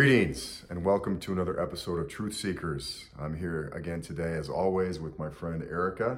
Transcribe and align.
Greetings 0.00 0.64
and 0.70 0.82
welcome 0.82 1.20
to 1.20 1.32
another 1.32 1.60
episode 1.60 1.98
of 1.98 2.08
Truth 2.08 2.34
Seekers. 2.34 3.04
I'm 3.20 3.36
here 3.36 3.70
again 3.74 4.00
today, 4.00 4.32
as 4.32 4.48
always, 4.48 4.98
with 4.98 5.18
my 5.18 5.28
friend 5.28 5.62
Erica. 5.62 6.16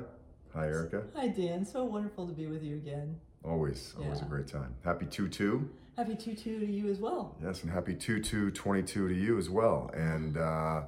Hi, 0.55 0.67
Erica. 0.67 1.03
Hi, 1.17 1.27
Dan. 1.27 1.64
So 1.64 1.82
wonderful 1.82 2.29
to 2.29 2.32
be 2.32 2.46
with 2.46 2.63
you 2.63 2.77
again. 2.77 3.17
Always, 3.43 3.93
always 3.99 4.23
a 4.23 4.25
great 4.25 4.46
time. 4.46 4.77
Happy 4.85 5.07
2 5.07 5.29
2. 5.29 5.68
Happy 5.96 6.14
2 6.14 6.37
2 6.37 6.61
to 6.61 6.64
you 6.64 6.91
as 6.91 7.00
well. 7.00 7.37
Yes, 7.43 7.64
and 7.64 7.73
happy 7.73 7.96
2 7.96 8.21
2 8.21 8.53
22 8.53 9.09
to 9.09 9.14
you 9.17 9.37
as 9.37 9.50
well. 9.50 9.91
And 9.95 10.37
uh, 10.37 10.83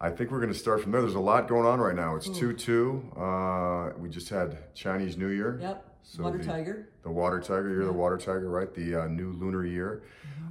I 0.00 0.08
think 0.08 0.30
we're 0.30 0.40
going 0.40 0.54
to 0.54 0.58
start 0.58 0.80
from 0.80 0.92
there. 0.92 1.02
There's 1.02 1.16
a 1.16 1.20
lot 1.20 1.48
going 1.48 1.66
on 1.66 1.80
right 1.80 1.94
now. 1.94 2.16
It's 2.16 2.30
2 2.30 2.54
2. 2.54 3.12
Uh, 3.14 3.90
we 3.98 4.08
just 4.08 4.30
had 4.30 4.74
Chinese 4.74 5.18
New 5.18 5.28
Year. 5.28 5.58
Yep. 5.60 5.91
So 6.02 6.22
Water 6.24 6.38
the- 6.38 6.44
Tiger. 6.44 6.88
The 7.02 7.10
water 7.10 7.40
tiger, 7.40 7.70
you're 7.70 7.84
the 7.86 7.92
water 7.92 8.16
tiger, 8.16 8.48
right? 8.48 8.72
The 8.72 9.02
uh, 9.02 9.06
new 9.08 9.32
lunar 9.32 9.64
year. 9.64 10.02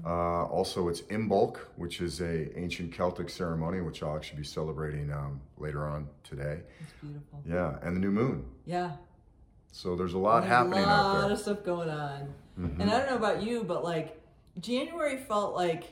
Uh, 0.06 0.46
also, 0.46 0.88
it's 0.90 1.02
Imbolc, 1.04 1.58
which 1.78 2.02
is 2.02 2.20
a 2.22 2.58
ancient 2.60 2.92
Celtic 2.94 3.30
ceremony, 3.30 3.80
which 3.82 4.02
I'll 4.04 4.16
actually 4.18 4.40
be 4.40 4.44
celebrating 4.46 5.12
um, 5.14 5.40
later 5.58 5.86
on 5.88 6.08
today. 6.24 6.60
It's 6.82 6.94
beautiful. 7.02 7.42
Yeah, 7.48 7.78
and 7.84 7.96
the 7.96 8.00
new 8.02 8.12
moon. 8.12 8.46
Yeah. 8.66 8.94
So 9.72 9.96
there's 9.96 10.14
a 10.14 10.18
lot 10.18 10.42
There's 10.42 10.52
happening 10.52 10.80
a 10.80 10.88
out 10.88 11.04
lot 11.04 11.14
there. 11.14 11.22
Mm-hmm. 11.24 11.32
of 11.34 11.40
stuff 11.40 11.64
going 11.64 11.90
on. 11.90 12.34
And 12.58 12.84
I 12.92 12.98
don't 13.00 13.10
know 13.10 13.16
about 13.16 13.42
you, 13.44 13.64
but 13.64 13.84
like 13.84 14.20
January 14.60 15.18
felt 15.18 15.56
like 15.56 15.86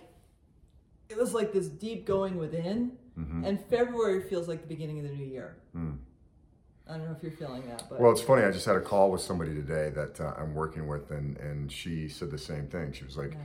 it 1.10 1.18
was 1.18 1.34
like 1.34 1.54
this 1.54 1.68
deep 1.68 2.06
going 2.06 2.38
within, 2.38 2.94
Mm-hmm. 3.18 3.44
and 3.44 3.60
February 3.70 4.22
feels 4.30 4.48
like 4.48 4.62
the 4.62 4.68
beginning 4.68 4.98
of 5.00 5.04
the 5.04 5.12
new 5.12 5.26
year. 5.26 5.58
I 6.90 6.98
don't 6.98 7.06
know 7.06 7.16
if 7.16 7.22
you're 7.22 7.32
feeling 7.32 7.64
that, 7.68 7.84
but. 7.88 8.00
Well, 8.00 8.12
it's 8.12 8.22
funny. 8.22 8.44
I 8.44 8.52
just 8.52 8.66
had 8.66 8.76
a 8.76 8.82
call 8.82 9.12
with 9.12 9.22
somebody 9.22 9.54
today 9.54 9.92
that 9.92 10.20
uh, 10.20 10.34
I'm 10.38 10.56
working 10.56 10.88
with, 10.88 11.12
and 11.12 11.38
and 11.38 11.72
she 11.72 12.10
said 12.10 12.32
the 12.32 12.38
same 12.38 12.68
thing. 12.68 12.94
She 12.94 13.06
was 13.06 13.16
like, 13.16 13.38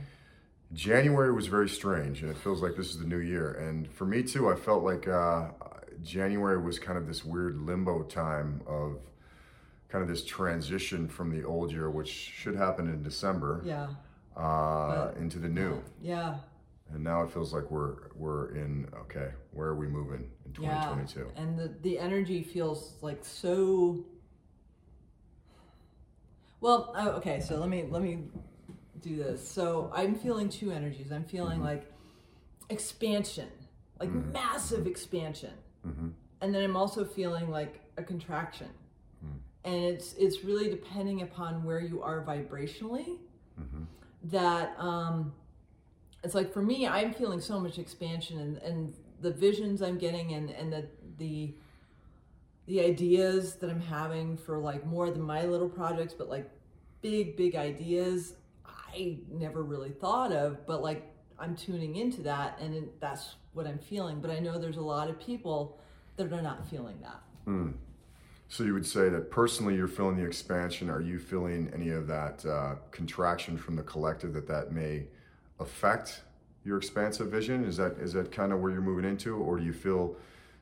January 0.73 1.31
was 1.31 1.45
very 1.47 1.69
strange, 1.69 2.21
and 2.21 2.31
it 2.31 2.37
feels 2.37 2.61
like 2.63 2.75
this 2.75 2.89
is 2.89 2.97
the 2.97 3.05
new 3.05 3.19
year. 3.19 3.51
And 3.51 3.91
for 3.91 4.05
me 4.05 4.23
too, 4.23 4.49
I 4.49 4.55
felt 4.55 4.83
like 4.83 5.07
uh, 5.07 5.49
January 6.03 6.59
was 6.61 6.79
kind 6.79 6.97
of 6.97 7.05
this 7.07 7.23
weird 7.23 7.61
limbo 7.61 8.03
time 8.03 8.61
of 8.67 8.97
kind 9.89 10.01
of 10.01 10.07
this 10.09 10.25
transition 10.25 11.07
from 11.07 11.29
the 11.29 11.45
old 11.45 11.71
year, 11.71 11.89
which 11.89 12.09
should 12.09 12.55
happen 12.55 12.87
in 12.87 13.03
December, 13.03 13.61
yeah, 13.63 13.87
uh, 14.35 15.11
into 15.19 15.37
the 15.37 15.47
new. 15.47 15.81
yeah, 16.01 16.35
And 16.93 17.03
now 17.03 17.23
it 17.23 17.31
feels 17.31 17.53
like 17.53 17.69
we're 17.71 18.09
we're 18.15 18.55
in 18.55 18.87
okay. 19.01 19.29
Where 19.51 19.67
are 19.67 19.75
we 19.75 19.87
moving 19.87 20.29
in 20.45 20.53
2022 20.53 20.63
yeah. 20.63 21.25
2022? 21.25 21.31
And 21.35 21.57
the 21.57 21.75
the 21.81 21.99
energy 21.99 22.43
feels 22.43 22.95
like 23.01 23.25
so. 23.25 24.05
Well, 26.61 26.93
oh, 26.95 27.09
okay. 27.11 27.39
So 27.39 27.57
let 27.57 27.69
me 27.69 27.85
let 27.89 28.01
me 28.01 28.25
do 29.01 29.15
this. 29.15 29.47
So 29.47 29.91
I'm 29.93 30.15
feeling 30.15 30.47
two 30.47 30.71
energies. 30.71 31.11
I'm 31.11 31.23
feeling 31.23 31.57
mm-hmm. 31.57 31.65
like 31.65 31.91
expansion, 32.69 33.49
like 33.99 34.09
mm-hmm. 34.09 34.31
massive 34.31 34.85
expansion, 34.85 35.53
mm-hmm. 35.85 36.09
and 36.41 36.55
then 36.55 36.63
I'm 36.63 36.77
also 36.77 37.03
feeling 37.03 37.49
like 37.49 37.81
a 37.97 38.03
contraction. 38.03 38.69
Mm. 39.25 39.37
And 39.63 39.83
it's 39.83 40.13
it's 40.13 40.43
really 40.43 40.69
depending 40.69 41.23
upon 41.23 41.63
where 41.63 41.79
you 41.79 42.01
are 42.03 42.23
vibrationally. 42.23 43.17
That 44.31 44.75
um, 44.79 45.33
it's 46.25 46.35
like 46.35 46.51
for 46.51 46.61
me, 46.61 46.87
I'm 46.87 47.13
feeling 47.13 47.39
so 47.39 47.59
much 47.59 47.79
expansion, 47.79 48.39
and, 48.39 48.57
and 48.57 48.93
the 49.21 49.31
visions 49.31 49.81
I'm 49.81 49.97
getting, 49.97 50.33
and 50.33 50.49
and 50.49 50.73
the 50.73 50.87
the 51.17 51.53
the 52.67 52.81
ideas 52.81 53.55
that 53.55 53.69
I'm 53.69 53.81
having 53.81 54.37
for 54.37 54.57
like 54.57 54.85
more 54.85 55.11
than 55.11 55.21
my 55.21 55.45
little 55.45 55.69
projects, 55.69 56.13
but 56.13 56.29
like 56.29 56.49
big, 57.01 57.37
big 57.37 57.55
ideas 57.55 58.33
I 58.65 59.17
never 59.31 59.61
really 59.63 59.91
thought 59.91 60.31
of, 60.31 60.65
but 60.65 60.81
like 60.81 61.03
I'm 61.37 61.55
tuning 61.55 61.97
into 61.97 62.21
that 62.23 62.57
and 62.59 62.73
it, 62.73 62.99
that's 62.99 63.35
what 63.53 63.67
I'm 63.67 63.77
feeling. 63.77 64.19
But 64.19 64.31
I 64.31 64.39
know 64.39 64.57
there's 64.57 64.77
a 64.77 64.81
lot 64.81 65.09
of 65.09 65.19
people 65.19 65.79
that 66.15 66.31
are 66.31 66.41
not 66.41 66.67
feeling 66.67 66.97
that. 67.01 67.21
So 68.47 68.63
you 68.63 68.73
would 68.73 68.85
say 68.85 69.09
that 69.09 69.31
personally, 69.31 69.75
you're 69.75 69.87
feeling 69.87 70.17
the 70.17 70.25
expansion. 70.25 70.89
Are 70.89 71.01
you 71.01 71.19
feeling 71.19 71.69
any 71.73 71.89
of 71.89 72.07
that 72.07 72.45
uh, 72.45 72.75
contraction 72.91 73.57
from 73.57 73.75
the 73.75 73.83
collective 73.83 74.33
that 74.33 74.47
that 74.47 74.71
may 74.71 75.05
affect 75.59 76.21
your 76.63 76.77
expansive 76.77 77.27
vision? 77.27 77.63
Is 77.65 77.77
that 77.77 77.93
is 77.99 78.13
that 78.13 78.31
kind 78.31 78.51
of 78.53 78.59
where 78.59 78.71
you're 78.71 78.81
moving 78.81 79.05
into, 79.05 79.35
or 79.37 79.57
do 79.57 79.63
you 79.63 79.73
feel 79.73 80.15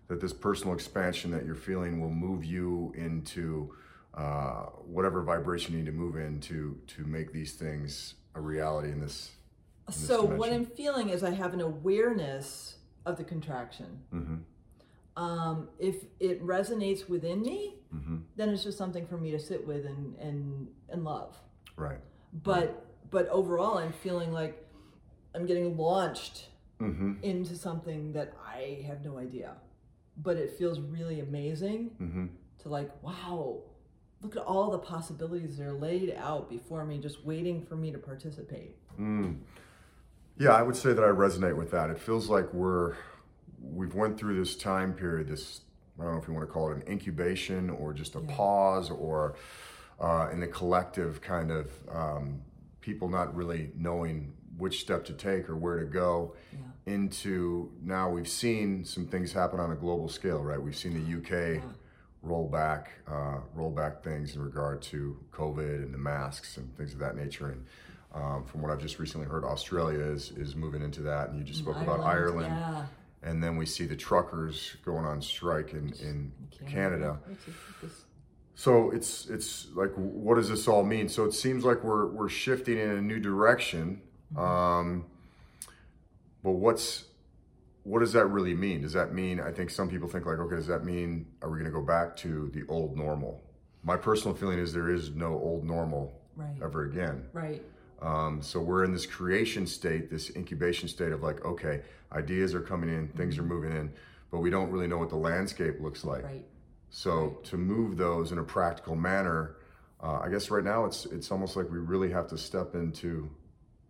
that 0.07 0.19
this 0.19 0.33
personal 0.33 0.73
expansion 0.73 1.31
that 1.31 1.45
you're 1.45 1.55
feeling 1.55 2.01
will 2.01 2.09
move 2.09 2.43
you 2.43 2.93
into 2.95 3.73
uh, 4.13 4.65
whatever 4.85 5.21
vibration 5.21 5.73
you 5.73 5.79
need 5.79 5.85
to 5.85 5.91
move 5.91 6.17
into 6.17 6.77
to 6.87 7.03
make 7.05 7.31
these 7.31 7.53
things 7.53 8.15
a 8.35 8.41
reality 8.41 8.91
in 8.91 8.99
this? 8.99 9.31
in 9.87 9.93
this 9.93 10.07
So 10.07 10.23
what? 10.23 10.51
I'm 10.51 10.65
feeling 10.65 11.09
is 11.09 11.23
I 11.23 11.31
have 11.31 11.53
an 11.53 11.61
awareness 11.61 12.75
of 13.05 13.17
the 13.17 13.23
contraction. 13.23 13.99
Mm-hmm. 14.13 14.35
Um, 15.15 15.69
if 15.77 16.05
it 16.19 16.43
resonates 16.45 17.07
within 17.07 17.41
me, 17.41 17.75
Mm-hmm. 17.95 18.17
then 18.37 18.49
it's 18.49 18.63
just 18.63 18.75
something 18.75 19.05
for 19.05 19.17
me 19.17 19.29
to 19.29 19.37
sit 19.39 19.67
with 19.67 19.85
and 19.85 20.15
and 20.17 20.67
and 20.89 21.03
love. 21.03 21.37
Right. 21.75 21.99
But 22.43 22.87
but 23.11 23.27
overall, 23.29 23.77
I'm 23.77 23.91
feeling 23.93 24.33
like 24.33 24.57
I'm 25.35 25.45
getting 25.45 25.77
launched 25.77 26.49
Mm-hmm. 26.81 27.23
into 27.23 27.55
something 27.55 28.11
that 28.13 28.33
I 28.45 28.83
have 28.87 29.05
no 29.05 29.17
idea. 29.17 29.51
But 30.17 30.35
it 30.37 30.57
feels 30.57 30.79
really 30.81 31.21
amazing 31.21 31.91
Mm-hmm. 32.01 32.25
to 32.63 32.69
like, 32.69 32.89
wow, 33.01 33.59
look 34.21 34.35
at 34.35 34.41
all 34.43 34.69
the 34.71 34.79
possibilities 34.79 35.57
that 35.57 35.65
are 35.67 35.73
laid 35.73 36.13
out 36.17 36.49
before 36.49 36.83
me, 36.83 36.97
just 36.97 37.23
waiting 37.23 37.61
for 37.65 37.75
me 37.77 37.91
to 37.91 37.97
participate. 37.99 38.75
Mm. 38.99 39.37
Yeah, 40.37 40.49
I 40.49 40.61
would 40.61 40.75
say 40.75 40.91
that 40.93 41.03
I 41.03 41.07
resonate 41.09 41.55
with 41.55 41.71
that. 41.71 41.89
It 41.89 41.99
feels 41.99 42.27
like 42.29 42.51
we're 42.53 42.95
we've 43.61 43.95
went 43.95 44.17
through 44.17 44.37
this 44.37 44.55
time 44.57 44.93
period, 44.93 45.27
this 45.29 45.61
I 45.99 46.03
don't 46.03 46.13
know 46.13 46.21
if 46.21 46.27
you 46.27 46.33
want 46.33 46.45
to 46.47 46.51
call 46.51 46.71
it 46.71 46.75
an 46.77 46.83
incubation 46.91 47.69
or 47.69 47.93
just 47.93 48.15
a 48.15 48.19
pause 48.21 48.89
or 48.89 49.35
uh, 50.01 50.29
in 50.33 50.39
the 50.41 50.47
collective 50.47 51.21
kind 51.21 51.49
of 51.51 51.71
um, 51.89 52.41
people 52.81 53.07
not 53.07 53.33
really 53.35 53.71
knowing 53.77 54.33
which 54.57 54.81
step 54.81 55.03
to 55.05 55.13
take 55.13 55.49
or 55.49 55.55
where 55.55 55.79
to 55.79 55.85
go 55.85 56.35
into 56.85 57.71
now 57.81 58.09
we've 58.09 58.27
seen 58.27 58.83
some 58.83 59.05
things 59.07 59.31
happen 59.31 59.59
on 59.59 59.71
a 59.71 59.75
global 59.75 60.09
scale, 60.09 60.41
right? 60.43 60.61
We've 60.61 60.75
seen 60.75 60.93
the 60.93 61.17
UK 61.57 61.63
roll 62.21 62.47
back, 62.47 62.91
uh, 63.07 63.37
roll 63.53 63.71
back 63.71 64.03
things 64.03 64.35
in 64.35 64.41
regard 64.41 64.81
to 64.83 65.17
COVID 65.31 65.83
and 65.83 65.93
the 65.93 65.97
masks 65.97 66.57
and 66.57 66.75
things 66.77 66.93
of 66.93 66.99
that 66.99 67.15
nature. 67.15 67.49
And 67.49 67.65
um, 68.13 68.43
from 68.45 68.61
what 68.61 68.71
I've 68.71 68.81
just 68.81 68.99
recently 68.99 69.27
heard, 69.27 69.43
Australia 69.43 69.99
is 70.01 70.31
is 70.31 70.55
moving 70.55 70.81
into 70.81 71.01
that. 71.03 71.29
And 71.29 71.37
you 71.39 71.43
just 71.43 71.59
spoke 71.59 71.77
about 71.77 72.01
Ireland, 72.01 72.47
Yeah. 72.47 72.85
and 73.23 73.41
then 73.43 73.55
we 73.57 73.65
see 73.65 73.85
the 73.85 73.95
truckers 73.95 74.75
going 74.85 75.05
on 75.05 75.21
strike 75.21 75.71
in 75.73 75.93
in 76.01 76.31
Canada. 76.67 77.19
Which 77.27 77.39
is 77.47 77.53
just- 77.81 78.05
So 78.55 78.91
it's 78.91 79.27
it's 79.29 79.67
like, 79.73 79.91
what 79.95 80.35
does 80.35 80.49
this 80.49 80.67
all 80.67 80.83
mean? 80.83 81.09
So 81.09 81.23
it 81.25 81.33
seems 81.33 81.63
like 81.65 81.83
we're 81.83 82.07
we're 82.07 82.29
shifting 82.29 82.77
in 82.77 82.89
a 82.91 83.01
new 83.01 83.19
direction. 83.19 84.01
Um, 84.37 85.05
but 86.43 86.51
what's 86.51 87.05
what 87.83 87.99
does 87.99 88.13
that 88.13 88.27
really 88.27 88.53
mean? 88.53 88.81
Does 88.81 88.93
that 88.93 89.13
mean? 89.13 89.39
I 89.39 89.51
think 89.51 89.69
some 89.69 89.89
people 89.89 90.07
think 90.07 90.25
like, 90.25 90.39
okay, 90.39 90.55
does 90.55 90.67
that 90.67 90.85
mean 90.85 91.25
are 91.41 91.49
we 91.49 91.57
going 91.59 91.69
to 91.71 91.77
go 91.77 91.85
back 91.85 92.15
to 92.17 92.49
the 92.53 92.63
old 92.67 92.95
normal? 92.97 93.41
My 93.83 93.97
personal 93.97 94.35
feeling 94.35 94.59
is 94.59 94.71
there 94.73 94.89
is 94.89 95.11
no 95.11 95.33
old 95.33 95.65
normal 95.65 96.19
Right. 96.35 96.55
ever 96.63 96.85
again. 96.85 97.25
Right. 97.33 97.61
Um, 98.01 98.41
so 98.41 98.59
we're 98.59 98.83
in 98.83 98.91
this 98.91 99.05
creation 99.05 99.67
state, 99.67 100.09
this 100.09 100.35
incubation 100.35 100.87
state 100.89 101.11
of 101.11 101.21
like, 101.21 101.45
okay, 101.45 101.81
ideas 102.11 102.53
are 102.55 102.61
coming 102.61 102.89
in, 102.89 103.07
things 103.09 103.37
are 103.37 103.43
moving 103.43 103.71
in, 103.71 103.93
but 104.31 104.39
we 104.39 104.49
don't 104.49 104.71
really 104.71 104.87
know 104.87 104.97
what 104.97 105.09
the 105.09 105.15
landscape 105.15 105.79
looks 105.79 106.03
like. 106.03 106.23
Right. 106.23 106.45
So 106.89 107.39
to 107.43 107.57
move 107.57 107.97
those 107.97 108.31
in 108.31 108.39
a 108.39 108.43
practical 108.43 108.95
manner, 108.95 109.57
uh, 110.01 110.19
I 110.19 110.29
guess 110.29 110.49
right 110.49 110.63
now 110.63 110.85
it's 110.85 111.05
it's 111.05 111.31
almost 111.31 111.55
like 111.55 111.69
we 111.69 111.77
really 111.77 112.11
have 112.11 112.27
to 112.29 112.37
step 112.37 112.75
into 112.75 113.29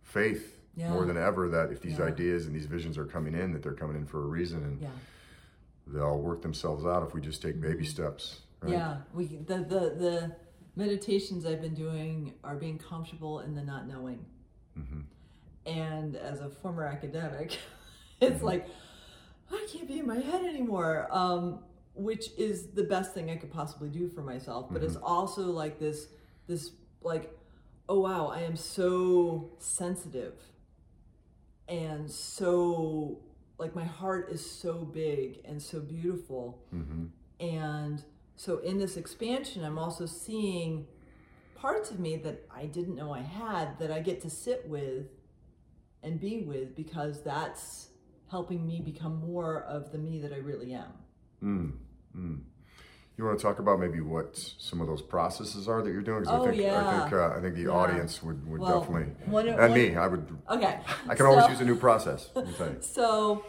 faith 0.04 0.60
Yeah. 0.76 0.92
more 0.92 1.04
than 1.06 1.16
ever 1.16 1.48
that 1.48 1.72
if 1.72 1.80
these 1.80 1.98
Yeah. 1.98 2.04
ideas 2.06 2.46
and 2.46 2.54
these 2.54 2.66
visions 2.66 2.96
are 2.98 3.04
coming 3.06 3.34
in, 3.34 3.52
that 3.52 3.62
they're 3.62 3.74
coming 3.74 3.96
in 3.96 4.06
for 4.06 4.22
a 4.22 4.26
reason 4.26 4.62
and 4.64 4.80
Yeah. 4.80 4.90
they'll 5.86 6.20
work 6.20 6.42
themselves 6.42 6.84
out 6.84 7.02
if 7.06 7.14
we 7.14 7.20
just 7.20 7.42
take 7.42 7.60
baby 7.60 7.84
steps. 7.84 8.42
Right? 8.60 8.72
Yeah. 8.72 9.00
We 9.12 9.26
the, 9.26 9.58
the 9.58 9.80
the 10.04 10.36
meditations 10.76 11.46
I've 11.46 11.60
been 11.60 11.74
doing 11.74 12.34
are 12.42 12.56
being 12.56 12.78
comfortable 12.78 13.40
in 13.40 13.54
the 13.54 13.62
not 13.62 13.86
knowing. 13.86 14.24
Mm-hmm. 14.78 15.00
And 15.66 16.16
as 16.16 16.40
a 16.40 16.48
former 16.50 16.84
academic, 16.86 17.58
it's 18.20 18.36
Mm-hmm. 18.36 18.44
like 18.44 18.68
I 19.52 19.66
can't 19.70 19.86
be 19.86 19.98
in 19.98 20.06
my 20.06 20.18
head 20.18 20.44
anymore. 20.44 21.06
Um, 21.10 21.60
which 21.96 22.30
is 22.36 22.66
the 22.72 22.82
best 22.82 23.14
thing 23.14 23.30
I 23.30 23.36
could 23.36 23.52
possibly 23.52 23.88
do 23.88 24.08
for 24.08 24.22
myself. 24.22 24.66
But 24.70 24.78
Mm-hmm. 24.82 24.86
it's 24.90 24.96
also 24.96 25.50
like 25.52 25.78
this 25.78 26.08
this 26.48 26.72
like, 27.02 27.30
oh 27.88 28.00
wow, 28.00 28.28
I 28.28 28.40
am 28.42 28.56
so 28.56 29.50
sensitive 29.58 30.34
and 31.68 32.10
so 32.10 33.20
like 33.58 33.74
my 33.74 33.84
heart 33.84 34.30
is 34.30 34.48
so 34.48 34.74
big 34.74 35.40
and 35.44 35.62
so 35.62 35.80
beautiful 35.80 36.62
Mm-hmm. 36.74 37.04
and 37.40 38.02
so 38.36 38.58
in 38.58 38.78
this 38.78 38.98
expansion 38.98 39.64
i'm 39.64 39.78
also 39.78 40.04
seeing 40.04 40.86
parts 41.54 41.90
of 41.90 41.98
me 41.98 42.16
that 42.16 42.46
i 42.54 42.66
didn't 42.66 42.96
know 42.96 43.14
i 43.14 43.22
had 43.22 43.78
that 43.78 43.90
i 43.90 44.00
get 44.00 44.20
to 44.22 44.28
sit 44.28 44.68
with 44.68 45.06
and 46.02 46.20
be 46.20 46.42
with 46.42 46.76
because 46.76 47.22
that's 47.22 47.88
helping 48.30 48.66
me 48.66 48.80
become 48.80 49.20
more 49.26 49.62
of 49.62 49.92
the 49.92 49.98
me 49.98 50.18
that 50.20 50.32
I 50.32 50.36
really 50.36 50.72
am. 50.72 50.92
Mm, 51.42 51.72
mm. 52.16 52.40
You 53.16 53.24
want 53.24 53.38
to 53.38 53.42
talk 53.42 53.60
about 53.60 53.78
maybe 53.78 54.00
what 54.00 54.36
some 54.58 54.80
of 54.80 54.88
those 54.88 55.00
processes 55.00 55.68
are 55.68 55.82
that 55.82 55.90
you're 55.92 56.02
doing? 56.02 56.24
'Cause 56.24 56.32
Oh, 56.32 56.40
I 56.40 56.50
think 56.50 56.62
yeah. 56.62 56.80
I 56.80 56.90
think 56.90 57.12
uh, 57.12 57.28
I 57.36 57.40
think 57.40 57.54
the 57.54 57.62
Yeah. 57.62 57.68
audience 57.70 58.22
would, 58.24 58.44
would 58.50 58.60
Well, 58.60 58.80
definitely 58.80 59.12
one 59.26 59.46
and 59.48 59.72
me 59.74 59.94
I 59.96 60.06
would 60.08 60.36
Okay. 60.50 60.80
I 61.08 61.14
can 61.14 61.26
always 61.26 61.46
use 61.48 61.60
a 61.60 61.64
new 61.64 61.76
process. 61.76 62.30
Let 62.34 62.46
me 62.48 62.54
tell 62.54 62.68
you. 62.70 62.76
So, 62.80 63.44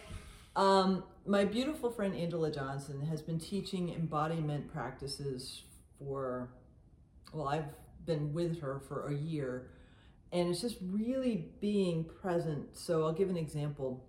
um, 0.56 1.04
my 1.26 1.46
beautiful 1.46 1.90
friend 1.90 2.16
Angela 2.16 2.52
Johnson 2.52 3.02
has 3.08 3.22
been 3.24 3.40
teaching 3.40 3.90
embodiment 3.90 4.72
practices 4.72 5.64
for, 5.98 6.50
well, 7.34 7.48
I've 7.48 7.66
been 8.06 8.32
with 8.34 8.62
her 8.62 8.80
for 8.88 9.08
a 9.08 9.14
year, 9.16 9.72
and 10.32 10.50
it's 10.50 10.62
just 10.62 10.78
really 10.82 11.50
being 11.60 12.04
present. 12.22 12.78
So, 12.78 13.04
I'll 13.04 13.14
give 13.14 13.30
an 13.32 13.38
example, 13.38 14.06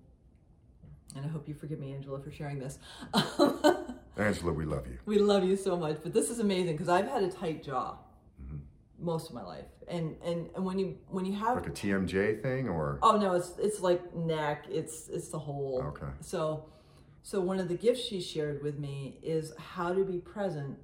and 1.17 1.25
I 1.25 1.29
hope 1.29 1.49
you 1.49 1.55
forgive 1.55 1.81
me, 1.81 1.95
Angela, 1.95 2.21
for 2.21 2.31
sharing 2.31 2.59
this. 2.59 2.79
Angela, 4.17 4.53
we 4.53 4.65
love 4.65 4.87
you. 4.87 4.99
we 5.05 5.19
love 5.19 5.45
you 5.45 5.57
so 5.57 5.77
much, 5.77 5.99
but 6.03 6.13
this 6.13 6.31
is 6.31 6.39
amazing 6.39 6.73
because 6.73 6.89
I've 6.89 7.09
had 7.09 7.23
a 7.23 7.31
tight 7.31 7.63
jaw 7.63 7.99
most 8.99 9.29
of 9.29 9.35
my 9.35 9.43
life, 9.43 9.67
and 9.89 10.17
and 10.25 10.49
and 10.55 10.65
when 10.65 10.79
you 10.79 10.97
when 11.09 11.25
you 11.25 11.35
have 11.35 11.57
Like 11.57 11.69
a 11.69 11.71
TMJ 11.71 12.43
thing 12.43 12.69
or 12.69 12.99
Oh 13.03 13.17
no, 13.19 13.35
it's 13.35 13.53
it's 13.59 13.81
like 13.81 14.15
neck. 14.15 14.65
It's 14.71 15.09
it's 15.09 15.29
the 15.29 15.39
whole. 15.39 15.83
Okay. 15.89 16.11
So, 16.21 16.65
so 17.23 17.41
one 17.41 17.59
of 17.61 17.69
the 17.69 17.75
gifts 17.75 18.01
she 18.01 18.21
shared 18.21 18.63
with 18.63 18.79
me 18.79 19.19
is 19.23 19.53
how 19.59 19.93
to 19.93 20.05
be 20.05 20.19
present 20.19 20.79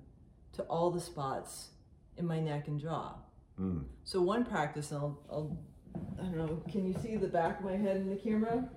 to 0.55 0.63
all 0.65 0.91
the 0.91 1.01
spots 1.01 1.71
in 2.17 2.27
my 2.27 2.41
neck 2.41 2.69
and 2.69 2.79
jaw. 2.79 3.15
Mm. 3.59 3.85
So 4.05 4.21
one 4.21 4.45
practice, 4.45 4.91
and 4.91 5.01
I'll, 5.01 5.19
I'll 5.31 5.59
I 6.21 6.25
don't 6.25 6.37
know. 6.37 6.63
Can 6.71 6.87
you 6.87 6.95
see 7.03 7.17
the 7.17 7.29
back 7.29 7.61
of 7.61 7.65
my 7.65 7.77
head 7.77 7.97
in 7.97 8.09
the 8.09 8.17
camera? 8.17 8.69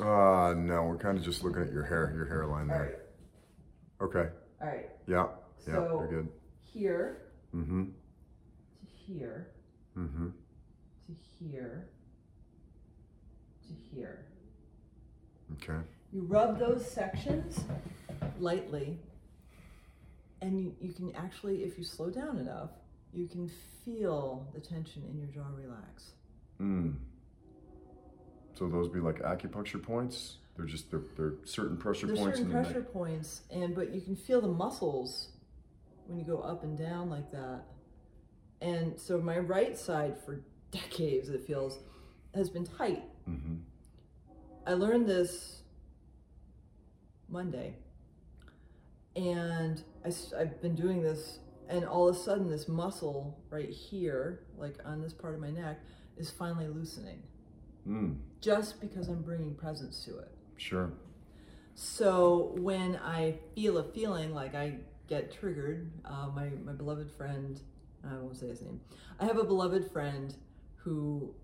uh 0.00 0.54
no, 0.56 0.84
we're 0.84 0.96
kind 0.96 1.18
of 1.18 1.24
just 1.24 1.42
looking 1.42 1.62
at 1.62 1.72
your 1.72 1.84
hair, 1.84 2.12
your 2.14 2.26
hairline 2.26 2.68
there. 2.68 3.07
Okay. 4.00 4.28
All 4.60 4.66
right. 4.68 4.88
Yeah. 5.06 5.26
Yeah, 5.66 5.74
So- 5.74 6.06
you're 6.10 6.22
good. 6.22 6.28
Here 6.62 7.22
Mm-hmm. 7.54 7.84
to 7.84 8.86
here 8.86 9.48
Mm-hmm. 9.96 10.28
to 10.28 11.14
here 11.38 11.88
to 13.66 13.74
here. 13.96 14.26
Okay. 15.54 15.78
You 16.12 16.22
rub 16.22 16.58
those 16.58 16.86
sections 16.90 17.64
lightly, 18.38 18.98
and 20.42 20.60
you, 20.60 20.74
you 20.80 20.92
can 20.92 21.14
actually, 21.16 21.64
if 21.64 21.76
you 21.78 21.84
slow 21.84 22.10
down 22.10 22.38
enough, 22.38 22.70
you 23.12 23.26
can 23.26 23.50
feel 23.84 24.46
the 24.54 24.60
tension 24.60 25.02
in 25.10 25.16
your 25.18 25.26
jaw 25.28 25.48
relax. 25.56 26.10
Mm. 26.60 26.94
So 28.54 28.68
those 28.68 28.88
be 28.88 29.00
like 29.00 29.20
acupuncture 29.22 29.82
points? 29.82 30.36
They're 30.58 30.66
just 30.66 30.90
they're, 30.90 31.02
they're 31.16 31.34
certain 31.44 31.76
pressure 31.78 32.08
There's 32.08 32.18
points 32.18 32.38
certain 32.38 32.52
pressure 32.52 32.80
neck. 32.80 32.92
points, 32.92 33.42
and 33.50 33.74
but 33.76 33.94
you 33.94 34.00
can 34.00 34.16
feel 34.16 34.40
the 34.40 34.48
muscles 34.48 35.28
when 36.06 36.18
you 36.18 36.24
go 36.24 36.40
up 36.40 36.64
and 36.64 36.76
down 36.76 37.08
like 37.08 37.30
that. 37.30 37.62
And 38.60 38.98
so 38.98 39.18
my 39.20 39.38
right 39.38 39.78
side 39.78 40.16
for 40.26 40.42
decades, 40.72 41.28
it 41.28 41.46
feels, 41.46 41.78
has 42.34 42.50
been 42.50 42.66
tight. 42.66 43.04
Mm-hmm. 43.30 43.54
I 44.66 44.72
learned 44.74 45.06
this 45.08 45.62
Monday, 47.28 47.76
and 49.14 49.82
I, 50.04 50.08
have 50.38 50.60
been 50.60 50.74
doing 50.74 51.02
this, 51.02 51.38
and 51.68 51.84
all 51.84 52.08
of 52.08 52.16
a 52.16 52.18
sudden, 52.18 52.50
this 52.50 52.66
muscle 52.68 53.38
right 53.48 53.68
here, 53.70 54.40
like 54.56 54.74
on 54.84 55.00
this 55.00 55.12
part 55.12 55.34
of 55.34 55.40
my 55.40 55.50
neck, 55.50 55.78
is 56.16 56.30
finally 56.30 56.66
loosening 56.68 57.22
Mm. 57.88 58.16
just 58.42 58.80
because 58.82 59.08
I'm 59.08 59.22
bringing 59.22 59.54
presence 59.54 60.04
to 60.04 60.18
it. 60.18 60.30
Sure. 60.58 60.92
So 61.74 62.52
when 62.58 62.96
I 62.96 63.38
feel 63.54 63.78
a 63.78 63.84
feeling 63.84 64.34
like 64.34 64.54
I 64.54 64.78
get 65.06 65.32
triggered, 65.32 65.90
uh, 66.04 66.28
my, 66.34 66.48
my 66.64 66.72
beloved 66.72 67.10
friend, 67.10 67.60
I 68.04 68.14
won't 68.16 68.36
say 68.36 68.48
his 68.48 68.60
name, 68.62 68.80
I 69.20 69.24
have 69.24 69.38
a 69.38 69.44
beloved 69.44 69.90
friend 69.90 70.34
who, 70.76 71.34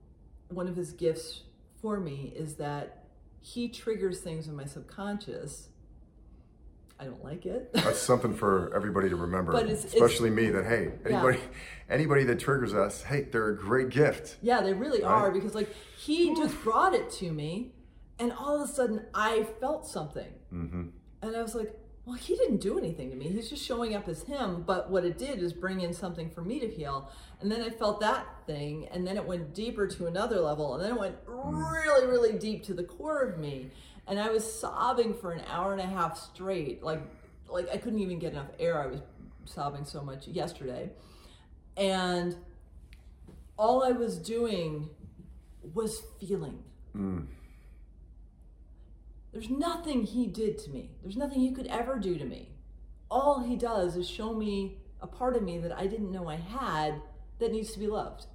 one 0.49 0.69
of 0.69 0.77
his 0.77 0.93
gifts 0.93 1.43
for 1.81 2.01
me 2.01 2.33
is 2.37 2.57
that 2.57 3.05
he 3.41 3.69
triggers 3.69 4.21
things 4.21 4.49
in 4.49 4.57
my 4.57 4.65
subconscious. 4.65 5.69
I 6.99 7.05
don't 7.05 7.23
like 7.25 7.45
it. 7.47 7.71
That's 7.75 7.99
something 8.01 8.35
for 8.35 8.75
everybody 8.75 9.09
to 9.11 9.17
remember, 9.17 9.53
But 9.53 9.65
it's- 9.67 9.85
it's- 9.85 9.95
especially 9.95 10.31
me. 10.31 10.51
That 10.51 10.65
hey, 10.65 10.93
anybody, 11.05 11.39
anybody 11.89 12.25
that 12.25 12.39
triggers 12.41 12.73
us, 12.75 13.03
hey, 13.03 13.23
they're 13.23 13.49
a 13.51 13.57
great 13.57 13.91
gift. 13.91 14.37
Yeah, 14.43 14.63
they 14.63 14.73
really 14.73 15.03
Right? 15.03 15.11
are 15.11 15.31
because 15.31 15.55
like 15.55 15.69
he 15.97 16.35
just 16.35 16.61
brought 16.63 16.95
it 16.95 17.11
to 17.13 17.31
me 17.33 17.73
and 18.19 18.33
all 18.33 18.63
of 18.63 18.69
a 18.69 18.73
sudden 18.73 19.07
I 19.15 19.45
felt 19.61 19.87
something. 19.87 20.33
Mm-hmm. 20.53 20.89
And 21.23 21.37
I 21.37 21.43
was 21.43 21.55
like, 21.55 21.75
well, 22.05 22.17
he 22.17 22.37
didn't 22.37 22.59
do 22.59 22.79
anything 22.79 23.11
to 23.11 23.17
me. 23.17 23.29
He's 23.29 23.49
just 23.49 23.65
showing 23.65 23.95
up 23.95 24.09
as 24.09 24.25
him, 24.25 24.63
but 24.67 24.91
what 24.91 25.05
it 25.05 25.17
did 25.17 25.43
is 25.43 25.55
bring 25.55 25.81
in 25.81 25.95
something 25.95 26.29
for 26.29 26.43
me 26.43 26.61
to 26.61 26.69
heal. 26.69 27.11
And 27.41 27.51
then 27.51 27.63
I 27.63 27.71
felt 27.71 28.01
that 28.01 28.27
thing 28.47 28.89
and 28.93 29.07
then 29.07 29.17
it 29.17 29.25
went 29.25 29.55
deeper 29.55 29.87
to 29.87 30.07
another 30.07 30.39
level 30.41 30.75
and 30.75 30.85
then 30.85 30.93
it 30.93 30.99
went 30.99 31.17
really 31.27 32.07
really 32.07 32.39
deep 32.39 32.63
to 32.65 32.75
the 32.75 32.85
core 32.85 33.23
of 33.23 33.39
me. 33.39 33.71
And 34.07 34.21
I 34.21 34.29
was 34.31 34.51
sobbing 34.61 35.15
for 35.15 35.33
an 35.33 35.43
hour 35.49 35.73
and 35.73 35.81
a 35.81 35.87
half 35.87 36.19
straight. 36.19 36.83
Like 36.83 37.03
like 37.49 37.69
I 37.71 37.79
couldn't 37.79 38.01
even 38.01 38.19
get 38.19 38.33
enough 38.33 38.51
air. 38.59 38.83
I 38.83 38.87
was 38.87 39.01
sobbing 39.47 39.87
so 39.87 40.03
much 40.03 40.29
yesterday. 40.29 40.91
And 41.77 42.37
all 43.57 43.83
I 43.83 43.93
was 43.93 44.19
doing 44.19 44.91
was 45.73 46.03
feeling. 46.21 46.63
Mm. 46.97 47.27
There's 49.35 49.51
nothing 49.51 50.05
he 50.05 50.29
did 50.29 50.59
to 50.59 50.71
me. 50.71 50.93
There's 51.03 51.17
nothing 51.17 51.41
he 51.41 51.51
could 51.51 51.67
ever 51.67 51.99
do 51.99 52.17
to 52.17 52.25
me. 52.25 52.51
All 53.11 53.43
he 53.43 53.57
does 53.57 53.97
is 53.97 54.09
show 54.09 54.33
me 54.33 54.79
a 55.01 55.09
part 55.09 55.35
of 55.35 55.43
me 55.43 55.59
that 55.59 55.77
I 55.77 55.89
didn't 55.89 56.13
know 56.13 56.29
I 56.29 56.37
had 56.37 57.03
that 57.41 57.51
needs 57.51 57.73
to 57.73 57.81
be 57.81 57.89
loved. 57.89 58.27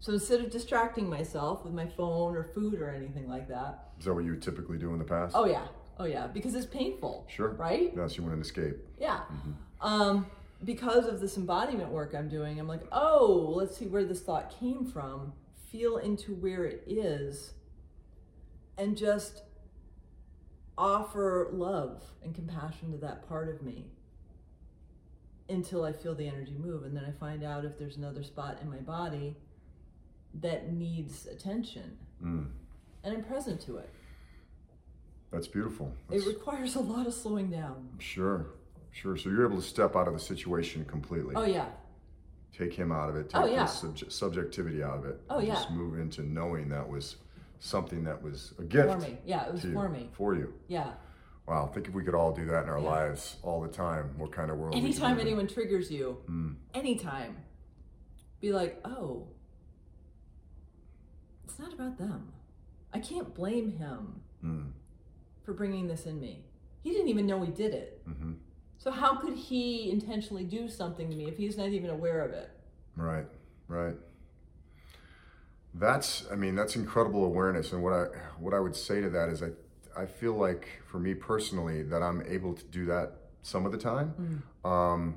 So 0.00 0.12
instead 0.12 0.40
of 0.40 0.50
distracting 0.50 1.08
myself 1.08 1.64
with 1.64 1.72
my 1.72 1.86
phone 1.86 2.34
or 2.36 2.42
food 2.42 2.80
or 2.80 2.90
anything 2.90 3.28
like 3.28 3.46
that, 3.48 3.90
Is 4.00 4.06
that 4.06 4.14
what 4.14 4.24
you 4.24 4.34
typically 4.36 4.76
do 4.76 4.92
in 4.92 4.98
the 4.98 5.04
past? 5.04 5.36
oh 5.36 5.44
yeah, 5.44 5.68
oh 5.98 6.04
yeah, 6.04 6.26
because 6.26 6.54
it's 6.56 6.66
painful. 6.66 7.26
Sure. 7.28 7.50
Right? 7.50 7.92
Yes, 7.96 8.16
you 8.16 8.24
want 8.24 8.34
an 8.34 8.40
escape. 8.40 8.76
Yeah. 8.98 9.20
Um, 9.80 10.26
because 10.64 11.06
of 11.06 11.20
this 11.20 11.36
embodiment 11.36 11.90
work 11.90 12.12
I'm 12.14 12.28
doing, 12.28 12.58
I'm 12.58 12.66
like, 12.66 12.82
oh, 12.90 13.52
let's 13.54 13.76
see 13.76 13.86
where 13.86 14.04
this 14.04 14.20
thought 14.20 14.52
came 14.58 14.84
from, 14.84 15.32
feel 15.70 15.98
into 15.98 16.34
where 16.34 16.64
it 16.64 16.82
is, 16.88 17.52
and 18.80 18.96
just 18.96 19.42
offer 20.78 21.48
love 21.52 22.00
and 22.24 22.34
compassion 22.34 22.90
to 22.92 22.98
that 22.98 23.28
part 23.28 23.48
of 23.48 23.62
me 23.62 23.84
until 25.50 25.84
I 25.84 25.92
feel 25.92 26.14
the 26.14 26.26
energy 26.26 26.56
move. 26.58 26.84
And 26.84 26.96
then 26.96 27.04
I 27.04 27.10
find 27.12 27.44
out 27.44 27.64
if 27.64 27.78
there's 27.78 27.96
another 27.98 28.22
spot 28.22 28.58
in 28.62 28.70
my 28.70 28.78
body 28.78 29.36
that 30.40 30.72
needs 30.72 31.26
attention. 31.26 31.98
Mm. 32.24 32.46
And 33.04 33.14
I'm 33.14 33.22
present 33.22 33.60
to 33.62 33.76
it. 33.76 33.90
That's 35.30 35.46
beautiful. 35.48 35.92
It 36.10 36.26
requires 36.26 36.74
a 36.76 36.80
lot 36.80 37.06
of 37.06 37.14
slowing 37.14 37.50
down. 37.50 37.88
sure, 37.98 38.46
sure. 38.90 39.16
So 39.16 39.28
you're 39.28 39.46
able 39.46 39.60
to 39.60 39.66
step 39.68 39.94
out 39.94 40.08
of 40.08 40.14
the 40.14 40.20
situation 40.20 40.84
completely. 40.86 41.34
Oh, 41.36 41.44
yeah. 41.44 41.66
Take 42.56 42.72
him 42.74 42.90
out 42.90 43.10
of 43.10 43.16
it. 43.16 43.28
Take 43.30 43.42
Oh, 43.42 43.46
yeah. 43.46 43.66
subjectivity 43.66 44.82
out 44.82 44.98
of 44.98 45.04
it. 45.06 45.20
Oh, 45.30 45.38
and 45.38 45.46
yeah. 45.48 45.54
Just 45.54 45.70
move 45.70 45.98
into 46.00 46.22
knowing 46.22 46.68
that 46.70 46.88
was 46.88 47.16
something 47.60 48.02
that 48.04 48.20
was 48.22 48.52
a 48.58 48.64
gift 48.64 48.88
For 48.90 48.98
me. 48.98 49.18
Yeah, 49.24 49.46
it 49.46 49.52
was 49.52 49.62
to 49.62 49.72
for 49.72 49.88
me. 49.88 50.08
For 50.12 50.34
you. 50.34 50.52
Yeah. 50.66 50.92
Wow. 51.46 51.66
Think 51.72 51.88
if 51.88 51.94
we 51.94 52.02
could 52.02 52.14
all 52.14 52.32
do 52.32 52.44
that 52.46 52.64
in 52.64 52.68
our 52.70 52.78
Yeah. 52.80 52.88
lives 52.90 53.36
all 53.42 53.60
the 53.60 53.68
time, 53.68 54.14
what 54.18 54.32
kind 54.32 54.50
of 54.50 54.58
world? 54.58 54.74
anytime 54.74 55.18
anyone 55.20 55.46
triggers 55.46 55.90
you, 55.90 56.18
Mm. 56.28 56.56
anytime, 56.74 57.36
be 58.40 58.52
like, 58.52 58.80
oh, 58.84 59.28
it's 61.44 61.58
not 61.58 61.72
about 61.72 61.98
them. 61.98 62.32
I 62.92 62.98
can't 62.98 63.34
blame 63.34 63.72
him 63.72 64.20
Mm. 64.44 64.72
for 65.42 65.52
bringing 65.52 65.86
this 65.86 66.06
in 66.06 66.18
me. 66.20 66.44
He 66.82 66.90
didn't 66.90 67.08
even 67.08 67.26
know 67.26 67.42
he 67.42 67.50
did 67.52 67.74
it. 67.74 68.02
hmm 68.06 68.32
So 68.78 68.90
how 68.90 69.16
could 69.16 69.34
he 69.36 69.90
intentionally 69.90 70.44
do 70.44 70.66
something 70.66 71.10
to 71.10 71.14
me 71.16 71.28
if 71.28 71.36
he's 71.36 71.58
not 71.58 71.68
even 71.68 71.90
aware 71.90 72.22
of 72.22 72.30
it? 72.32 72.48
Right, 72.96 73.26
right. 73.68 73.94
That's, 75.74 76.24
I 76.30 76.34
mean, 76.36 76.54
that's 76.54 76.74
incredible 76.76 77.24
awareness. 77.24 77.72
And 77.72 77.82
what 77.82 77.92
I, 77.92 78.04
what 78.38 78.54
I 78.54 78.60
would 78.60 78.74
say 78.76 79.00
to 79.00 79.10
that 79.10 79.28
is, 79.28 79.42
I, 79.42 79.50
I 79.96 80.06
feel 80.06 80.34
like 80.34 80.68
for 80.90 80.98
me 80.98 81.14
personally 81.14 81.82
that 81.84 82.02
I'm 82.02 82.22
able 82.26 82.54
to 82.54 82.64
do 82.66 82.86
that 82.86 83.12
some 83.42 83.64
of 83.66 83.72
the 83.72 83.78
time. 83.78 84.42
Um, 84.64 85.14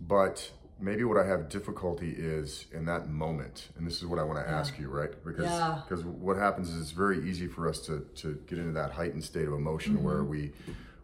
but 0.00 0.50
maybe 0.80 1.04
what 1.04 1.16
I 1.16 1.26
have 1.26 1.48
difficulty 1.48 2.10
is 2.10 2.66
in 2.72 2.84
that 2.86 3.08
moment, 3.08 3.68
and 3.76 3.86
this 3.86 3.98
is 3.98 4.06
what 4.06 4.18
I 4.18 4.24
want 4.24 4.44
to 4.44 4.50
ask 4.50 4.78
you, 4.78 4.88
right? 4.88 5.10
Because 5.24 5.44
Yeah. 5.44 5.80
because 5.88 6.04
what 6.04 6.36
happens 6.36 6.68
is 6.70 6.80
it's 6.82 6.90
very 6.90 7.28
easy 7.28 7.46
for 7.46 7.68
us 7.68 7.78
to 7.86 8.00
to 8.16 8.34
get 8.46 8.58
into 8.58 8.72
that 8.72 8.90
heightened 8.92 9.24
state 9.24 9.46
of 9.46 9.54
emotion 9.54 9.94
Mm-hmm. 9.94 10.04
where 10.04 10.24
we 10.24 10.52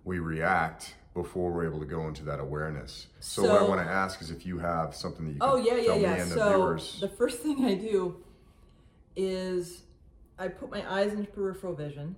we 0.05 0.19
react 0.19 0.95
before 1.14 1.50
we're 1.50 1.67
able 1.67 1.81
to 1.81 1.87
go 1.87 2.07
into 2.09 2.25
that 2.25 2.38
awareness. 2.40 3.09
So, 3.21 3.43
what 3.43 3.62
I 3.62 3.69
want 3.69 3.81
to 3.81 3.87
ask 3.93 4.23
is 4.23 4.31
if 4.31 4.47
you 4.47 4.59
have 4.59 4.95
something 4.95 5.25
that 5.26 5.33
you 5.33 5.40
can 5.40 5.49
Oh 5.50 5.57
yeah, 5.57 5.75
yeah, 5.76 5.95
yeah. 5.97 6.12
and 6.14 6.31
the 6.31 6.35
So 6.37 6.49
viewers. 6.49 7.00
the 7.00 7.09
first 7.09 7.40
thing 7.40 7.64
I 7.64 7.75
do 7.75 8.17
is 9.17 9.83
I 10.38 10.49
put 10.49 10.71
my 10.71 10.88
eyes 10.90 11.12
into 11.12 11.31
peripheral 11.31 11.75
vision 11.75 12.17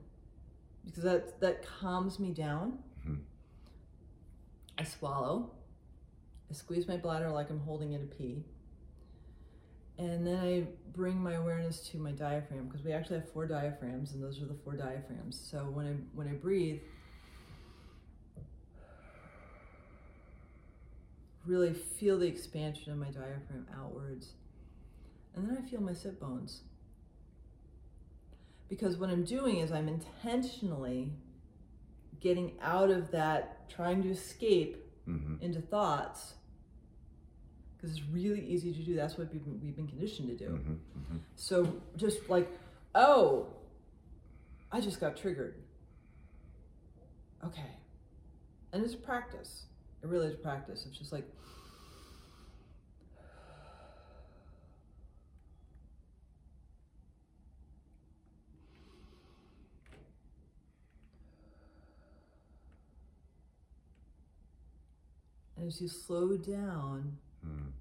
because 0.85 1.03
that 1.05 1.41
that 1.41 1.65
calms 1.67 2.19
me 2.19 2.31
down. 2.33 2.79
Mhm. 3.07 3.21
I 4.79 4.85
swallow. 4.85 5.51
I 6.51 6.55
squeeze 6.55 6.87
my 6.87 6.99
bladder 6.99 7.31
like 7.31 7.49
I'm 7.51 7.61
holding 7.61 7.93
in 7.93 8.03
a 8.03 8.07
pee. 8.07 8.45
And 9.99 10.27
then 10.27 10.39
I 10.39 10.67
bring 10.93 11.23
my 11.23 11.35
awareness 11.35 11.81
to 11.91 11.99
my 11.99 12.13
diaphragm 12.13 12.67
because 12.67 12.83
we 12.85 12.93
actually 12.93 13.17
have 13.21 13.29
four 13.31 13.47
diaphragms, 13.47 14.13
and 14.13 14.23
those 14.23 14.41
are 14.43 14.47
the 14.47 14.55
four 14.55 14.75
diaphragms. 14.75 15.39
So 15.39 15.65
when 15.71 15.87
I 15.87 15.93
when 16.15 16.29
I 16.29 16.33
breathe, 16.33 16.81
really 21.47 21.73
feel 21.73 22.19
the 22.19 22.27
expansion 22.27 22.93
of 22.93 22.99
my 22.99 23.07
diaphragm 23.07 23.67
outwards, 23.77 24.33
and 25.35 25.49
then 25.49 25.57
I 25.57 25.69
feel 25.69 25.81
my 25.81 25.93
sit 25.93 26.21
bones. 26.21 26.63
Because 28.69 28.97
what 28.97 29.11
I'm 29.11 29.25
doing 29.25 29.59
is 29.59 29.71
I'm 29.71 29.89
intentionally 29.89 31.13
getting 32.21 32.53
out 32.63 32.91
of 32.91 33.11
that 33.11 33.69
trying 33.69 34.03
to 34.03 34.11
escape 34.11 34.79
hmm 35.05 35.35
into 35.41 35.61
thoughts 35.61 36.35
because 37.83 37.97
it's 37.97 38.07
really 38.13 38.41
easy 38.41 38.73
to 38.73 38.79
do. 38.81 38.95
That's 38.95 39.19
what 39.19 39.33
we've 39.33 39.45
been, 39.45 39.61
we've 39.61 39.75
been 39.75 39.89
conditioned 39.89 40.29
to 40.29 40.37
do. 40.37 40.51
hmm 40.53 40.73
hmm 40.95 41.17
So 41.35 41.75
just 41.97 42.31
like, 42.31 42.49
oh, 42.95 43.49
I 44.71 44.81
just 44.81 45.01
got 45.01 45.17
triggered. 45.17 45.57
Okay. 47.45 47.73
And 48.73 48.85
it's 48.85 48.95
a 48.95 48.99
practice. 48.99 49.65
It 50.02 50.09
really 50.09 50.26
is 50.28 50.37
practice. 50.37 50.85
It's 50.87 50.99
just 50.99 51.12
like, 51.12 51.25
and 65.56 65.66
as 65.68 65.80
you 65.80 65.88
slow 65.88 66.37
down, 66.37 67.18
mm 67.47 67.73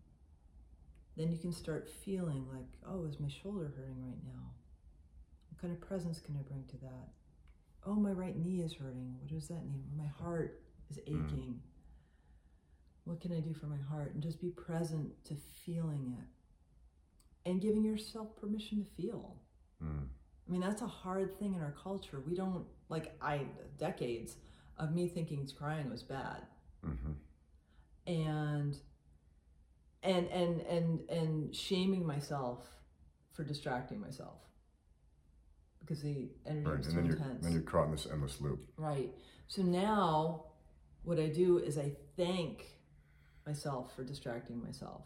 then 1.17 1.31
you 1.31 1.37
can 1.37 1.51
start 1.51 1.89
feeling 2.03 2.45
like, 2.53 2.65
oh, 2.87 3.05
is 3.05 3.19
my 3.19 3.27
shoulder 3.27 3.71
hurting 3.75 4.01
right 4.01 4.23
now? 4.23 4.49
What 5.49 5.61
kind 5.61 5.73
of 5.73 5.81
presence 5.81 6.19
can 6.19 6.35
I 6.37 6.41
bring 6.41 6.63
to 6.69 6.77
that? 6.77 7.09
Oh, 7.85 7.95
my 7.95 8.11
right 8.11 8.35
knee 8.35 8.61
is 8.61 8.73
hurting. 8.73 9.15
What 9.19 9.29
does 9.29 9.47
that 9.49 9.65
mean? 9.65 9.83
My 9.97 10.07
heart 10.07 10.61
is 10.89 10.99
aching. 11.05 11.59
What 13.05 13.19
can 13.19 13.31
I 13.31 13.39
do 13.39 13.53
for 13.53 13.65
my 13.65 13.77
heart? 13.77 14.13
And 14.13 14.21
just 14.23 14.39
be 14.39 14.49
present 14.49 15.11
to 15.25 15.35
feeling 15.65 16.15
it 16.19 17.49
and 17.49 17.59
giving 17.61 17.83
yourself 17.83 18.35
permission 18.39 18.83
to 18.85 19.01
feel. 19.01 19.35
mm 19.83 20.07
I 20.47 20.51
mean, 20.51 20.61
that's 20.61 20.81
a 20.81 20.87
hard 20.87 21.37
thing 21.39 21.53
in 21.53 21.61
our 21.61 21.71
culture. 21.81 22.19
We 22.27 22.35
don't, 22.35 22.65
like, 22.89 23.15
I, 23.21 23.45
decades 23.77 24.35
of 24.77 24.93
me 24.93 25.07
thinking 25.07 25.47
crying 25.57 25.89
was 25.89 26.03
bad 26.03 26.41
hmm 26.83 27.11
and 28.07 28.75
and 30.03 30.27
and 30.29 30.61
and 30.61 31.09
and 31.09 31.55
shaming 31.55 32.05
myself 32.05 32.65
for 33.31 33.43
distracting 33.43 33.99
myself 34.01 34.39
because 35.79 36.01
the 36.01 36.29
energy 36.45 36.65
Right. 36.67 36.77
was 36.79 36.87
And 36.87 36.95
too 36.95 37.01
then 37.01 37.05
you're 37.05 37.15
intense. 37.17 37.43
then 37.43 37.53
you're 37.53 37.61
caught 37.61 37.85
in 37.85 37.91
this 37.91 38.07
endless 38.11 38.41
loop. 38.41 38.59
right. 38.77 39.11
So 39.47 39.61
now, 39.61 40.45
what 41.03 41.19
I 41.19 41.27
do 41.27 41.59
is 41.59 41.77
I 41.77 41.91
thank 42.17 42.65
myself 43.45 43.95
for 43.95 44.03
distracting 44.03 44.61
myself 44.63 45.05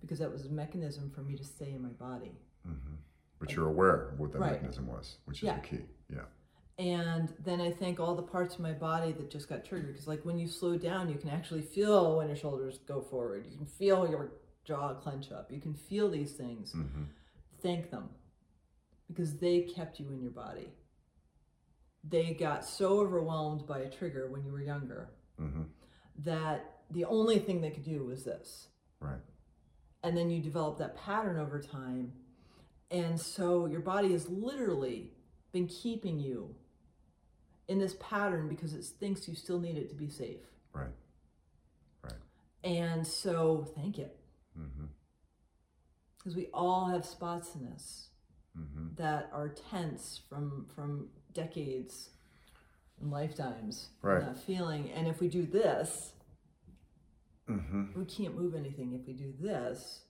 because 0.00 0.18
that 0.18 0.30
was 0.32 0.46
a 0.46 0.48
mechanism 0.50 1.10
for 1.10 1.22
me 1.22 1.36
to 1.36 1.44
stay 1.44 1.72
in 1.72 1.82
my 1.82 1.88
body. 1.90 2.32
hmm 2.64 2.94
But 3.38 3.52
you're 3.54 3.68
aware 3.68 4.08
of 4.10 4.18
what 4.20 4.32
that 4.32 4.38
Right. 4.40 4.52
mechanism 4.52 4.86
was, 4.86 5.16
which 5.24 5.38
is 5.38 5.44
Yeah. 5.44 5.56
the 5.60 5.66
key. 5.66 5.84
Yeah. 6.10 6.26
And 6.78 7.28
then 7.44 7.60
I 7.60 7.70
thank 7.72 7.98
all 8.00 8.14
the 8.14 8.22
parts 8.22 8.54
of 8.54 8.60
my 8.60 8.72
body 8.72 9.12
that 9.12 9.30
just 9.30 9.48
got 9.48 9.64
triggered. 9.64 9.92
Because, 9.92 10.06
like, 10.06 10.24
when 10.24 10.38
you 10.38 10.46
slow 10.46 10.76
down, 10.78 11.08
you 11.10 11.16
can 11.18 11.28
actually 11.30 11.62
feel 11.62 12.16
when 12.18 12.26
your 12.28 12.36
shoulders 12.36 12.78
go 12.86 13.00
forward. 13.02 13.46
You 13.50 13.56
can 13.56 13.66
feel 13.66 14.08
your 14.08 14.32
jaw 14.64 14.94
clench 14.94 15.30
up. 15.32 15.50
You 15.50 15.60
can 15.60 15.74
feel 15.74 16.10
these 16.10 16.32
things. 16.32 16.72
hmm 16.72 17.04
Thank 17.60 17.90
them 17.90 18.08
because 19.08 19.36
they 19.38 19.62
kept 19.62 20.00
you 20.00 20.10
in 20.10 20.20
your 20.22 20.30
body. 20.30 20.72
They 22.04 22.32
got 22.34 22.64
so 22.64 23.00
overwhelmed 23.00 23.66
by 23.66 23.80
a 23.80 23.90
trigger 23.90 24.28
when 24.30 24.44
you 24.44 24.52
were 24.52 24.62
younger 24.62 25.10
hmm 25.38 25.62
that 26.24 26.79
the 26.90 27.04
only 27.04 27.38
thing 27.38 27.60
they 27.60 27.70
could 27.70 27.84
do 27.84 28.04
was 28.04 28.24
this. 28.24 28.68
Right. 29.00 29.20
And 30.02 30.16
then 30.16 30.30
you 30.30 30.40
develop 30.40 30.78
that 30.78 30.96
pattern 30.96 31.38
over 31.38 31.60
time. 31.60 32.12
And 32.90 33.20
so 33.20 33.66
your 33.66 33.80
body 33.80 34.12
has 34.12 34.28
literally 34.28 35.12
been 35.52 35.66
keeping 35.66 36.18
you 36.18 36.54
in 37.68 37.78
this 37.78 37.94
pattern 38.00 38.48
because 38.48 38.74
it 38.74 38.84
thinks 38.84 39.28
you 39.28 39.34
still 39.34 39.60
need 39.60 39.76
it 39.76 39.88
to 39.90 39.94
be 39.94 40.08
safe. 40.08 40.40
Right. 40.72 40.88
Right. 42.02 42.14
And 42.64 43.06
so 43.06 43.66
thank 43.76 43.98
it. 43.98 44.16
Because 46.18 46.36
we 46.36 46.48
all 46.52 46.86
have 46.86 47.04
spots 47.04 47.54
in 47.54 47.66
us 47.68 48.08
hmm 48.54 48.88
that 48.96 49.30
are 49.32 49.48
tense 49.48 50.20
from 50.28 50.66
from 50.74 51.08
decades 51.32 52.10
and 53.00 53.10
lifetimes. 53.10 53.88
Right. 54.02 54.20
That 54.20 54.36
feeling. 54.36 54.90
And 54.90 55.06
if 55.06 55.20
we 55.20 55.28
do 55.28 55.46
this, 55.46 56.12
hmm 57.58 57.84
we 57.98 58.04
can't 58.04 58.36
move 58.36 58.54
anything. 58.54 58.92
If 58.94 59.06
we 59.06 59.12
do 59.14 59.32
this, 59.40 60.00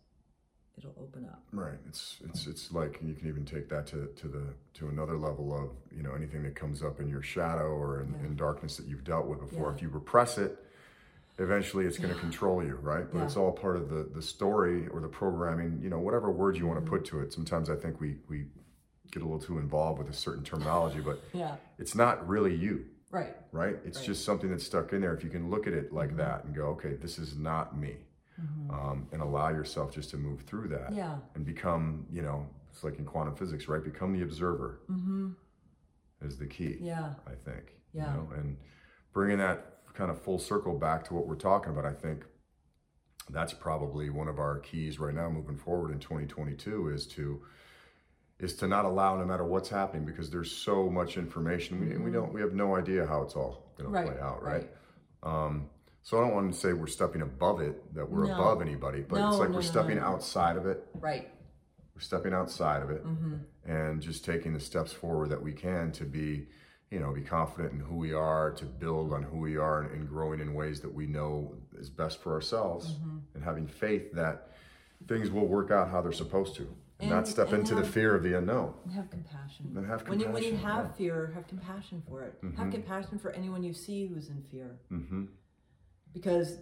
it'll 0.78 0.94
open 1.00 1.24
up. 1.26 1.42
Right. 1.52 1.78
It's 1.88 2.16
it's 2.24 2.46
it's 2.46 2.72
like 2.72 3.00
you 3.02 3.14
can 3.14 3.28
even 3.28 3.44
take 3.44 3.68
that 3.70 3.86
to, 3.88 4.08
to 4.16 4.28
the 4.28 4.44
to 4.74 4.88
another 4.88 5.16
level 5.16 5.54
of 5.54 5.70
you 5.96 6.02
know 6.02 6.12
anything 6.14 6.42
that 6.44 6.54
comes 6.54 6.82
up 6.82 7.00
in 7.00 7.08
your 7.08 7.22
shadow 7.22 7.68
or 7.68 8.00
in, 8.02 8.12
Yeah. 8.20 8.26
in 8.26 8.36
darkness 8.36 8.76
that 8.76 8.86
you've 8.86 9.04
dealt 9.04 9.26
with 9.26 9.40
before. 9.40 9.68
Yeah. 9.70 9.74
If 9.76 9.82
you 9.82 9.88
repress 9.88 10.38
it, 10.38 10.58
eventually 11.38 11.86
it's 11.86 11.98
going 11.98 12.12
to 12.14 12.20
control 12.20 12.62
you, 12.62 12.76
right? 12.82 13.06
But 13.10 13.18
Yeah. 13.18 13.24
it's 13.24 13.36
all 13.36 13.52
part 13.52 13.76
of 13.76 13.88
the 13.88 14.08
the 14.14 14.22
story 14.22 14.88
or 14.88 15.00
the 15.00 15.08
programming. 15.08 15.80
You 15.82 15.90
know, 15.90 15.98
whatever 15.98 16.30
words 16.30 16.58
you 16.58 16.66
want 16.66 16.78
Mm-hmm. 16.80 16.86
to 16.86 16.90
put 16.98 17.04
to 17.06 17.20
it. 17.20 17.32
Sometimes 17.32 17.70
I 17.70 17.76
think 17.76 18.00
we 18.00 18.18
we 18.28 18.46
get 19.10 19.22
a 19.22 19.26
little 19.26 19.40
too 19.40 19.58
involved 19.58 19.98
with 19.98 20.08
a 20.08 20.12
certain 20.12 20.44
terminology, 20.44 21.00
but 21.00 21.20
Yeah. 21.32 21.56
it's 21.78 21.94
not 21.96 22.28
really 22.28 22.54
you. 22.54 22.86
Right. 23.10 23.34
right? 23.52 23.76
It's 23.84 23.98
Right. 23.98 24.06
just 24.06 24.24
something 24.24 24.50
that's 24.50 24.64
stuck 24.64 24.92
in 24.92 25.00
there. 25.00 25.12
If 25.14 25.24
you 25.24 25.30
can 25.30 25.50
look 25.50 25.66
at 25.66 25.72
it 25.72 25.92
like 25.92 26.16
that 26.16 26.44
and 26.44 26.54
go, 26.54 26.66
okay, 26.68 26.94
this 26.94 27.18
is 27.18 27.36
not 27.36 27.76
me, 27.76 27.96
um, 28.70 29.06
and 29.12 29.20
allow 29.20 29.48
yourself 29.48 29.92
just 29.92 30.10
to 30.10 30.16
move 30.16 30.42
through 30.42 30.68
that 30.68 30.86
Mm-hmm. 30.90 30.96
Yeah. 30.96 31.18
and 31.34 31.44
become, 31.44 32.06
you 32.10 32.22
know, 32.22 32.46
it's 32.70 32.84
like 32.84 32.98
in 32.98 33.04
quantum 33.04 33.34
physics, 33.34 33.68
right? 33.68 33.82
Become 33.82 34.12
the 34.12 34.22
observer 34.22 34.80
Mm-hmm. 34.88 35.30
is 36.22 36.38
the 36.38 36.46
key, 36.46 36.78
Yeah. 36.80 37.14
I 37.26 37.34
think. 37.34 37.74
Yeah. 37.92 38.14
You 38.14 38.20
know? 38.20 38.28
And 38.36 38.56
bringing 39.12 39.38
that 39.38 39.78
kind 39.94 40.10
of 40.10 40.22
full 40.22 40.38
circle 40.38 40.78
back 40.78 41.04
to 41.06 41.14
what 41.14 41.26
we're 41.26 41.34
talking 41.34 41.72
about, 41.72 41.84
I 41.84 41.92
think 41.92 42.24
that's 43.28 43.52
probably 43.52 44.08
one 44.08 44.28
of 44.28 44.38
our 44.38 44.58
keys 44.60 44.98
right 45.00 45.14
now 45.14 45.28
moving 45.28 45.56
forward 45.58 45.90
in 45.90 45.98
2022 45.98 46.88
is 46.90 47.06
to 47.08 47.42
is 48.40 48.54
to 48.56 48.66
not 48.66 48.84
allow 48.84 49.16
no 49.16 49.24
matter 49.24 49.44
what's 49.44 49.68
happening 49.68 50.04
because 50.04 50.30
there's 50.30 50.50
so 50.50 50.88
much 50.88 51.16
information 51.16 51.80
we, 51.80 51.96
we 51.98 52.10
don't 52.10 52.32
we 52.32 52.40
have 52.40 52.54
no 52.54 52.74
idea 52.76 53.06
how 53.06 53.22
it's 53.22 53.34
all 53.36 53.72
going 53.78 53.92
to 53.92 54.02
play 54.10 54.20
out 54.20 54.42
right, 54.42 54.68
um, 55.22 55.68
so 56.02 56.18
i 56.18 56.20
don't 56.22 56.34
want 56.34 56.52
to 56.52 56.58
say 56.58 56.72
we're 56.72 56.86
stepping 56.86 57.22
above 57.22 57.60
it 57.60 57.94
that 57.94 58.08
we're 58.10 58.26
No. 58.26 58.34
above 58.34 58.62
anybody 58.62 59.02
but 59.06 59.18
No, 59.18 59.28
it's 59.28 59.38
like 59.38 59.50
no, 59.50 59.56
we're 59.56 59.62
stepping 59.62 59.98
outside 59.98 60.56
of 60.56 60.66
it 60.66 60.86
Right. 60.94 61.28
we're 61.94 62.00
stepping 62.00 62.32
outside 62.32 62.82
of 62.82 62.90
it 62.90 63.04
Mm-hmm. 63.06 63.34
and 63.70 64.00
just 64.00 64.24
taking 64.24 64.52
the 64.54 64.60
steps 64.60 64.92
forward 64.92 65.28
that 65.30 65.42
we 65.42 65.52
can 65.52 65.92
to 65.92 66.04
be 66.04 66.48
you 66.90 66.98
know 66.98 67.12
be 67.12 67.22
confident 67.22 67.72
in 67.74 67.80
who 67.80 67.96
we 67.96 68.12
are 68.14 68.50
to 68.52 68.64
build 68.64 69.12
on 69.12 69.22
who 69.22 69.38
we 69.38 69.56
are 69.56 69.82
and, 69.82 69.90
and 69.92 70.08
growing 70.08 70.40
in 70.40 70.54
ways 70.54 70.80
that 70.80 70.92
we 70.92 71.06
know 71.06 71.54
is 71.78 71.90
best 71.90 72.22
for 72.22 72.32
ourselves 72.32 72.92
Mm-hmm. 72.92 73.18
and 73.34 73.44
having 73.44 73.66
faith 73.66 74.12
that 74.14 74.48
things 75.06 75.30
will 75.30 75.46
work 75.46 75.70
out 75.70 75.88
how 75.90 76.00
they're 76.02 76.12
supposed 76.12 76.54
to 76.56 76.66
and, 77.00 77.10
not 77.10 77.26
step 77.28 77.52
into 77.52 77.74
the 77.74 77.84
fear 77.84 78.14
of 78.14 78.22
the 78.22 78.36
unknown 78.38 78.74
And 78.84 78.92
have 78.94 79.10
compassion. 79.10 79.72
And 79.76 79.86
have 79.86 80.06
When 80.08 80.20
you 80.20 80.28
when 80.30 80.42
you 80.42 80.56
have 80.56 80.86
yeah. 80.86 80.92
fear, 80.92 81.32
have 81.34 81.46
compassion 81.46 82.02
for 82.08 82.22
it. 82.22 82.38
Have 82.56 82.68
Mhm. 82.68 82.72
compassion 82.72 83.18
for 83.18 83.30
anyone 83.32 83.62
you 83.62 83.72
see 83.72 84.06
who's 84.06 84.28
in 84.28 84.42
fear. 84.50 84.78
hmm 84.88 85.24
Because 86.12 86.58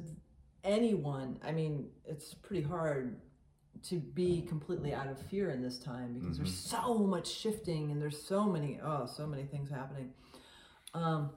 anyone, 0.64 1.38
I 1.42 1.52
mean, 1.52 1.90
it's 2.04 2.35
pretty 2.35 2.62
hard 2.62 3.21
to 3.85 4.00
be 4.00 4.42
completely 4.42 4.92
out 4.92 5.07
of 5.07 5.18
fear 5.21 5.50
in 5.50 5.62
this 5.62 5.78
time 5.78 6.14
because 6.14 6.37
there's 6.37 6.50
Mm-hmm. 6.50 6.78
so 6.85 6.95
much 6.99 7.28
shifting 7.28 7.90
and 7.92 8.02
there's 8.02 8.21
so 8.21 8.45
many 8.45 8.80
oh 8.83 9.07
so 9.07 9.26
many 9.26 9.45
things 9.45 9.71
happening. 9.71 10.12
Um, 10.95 11.30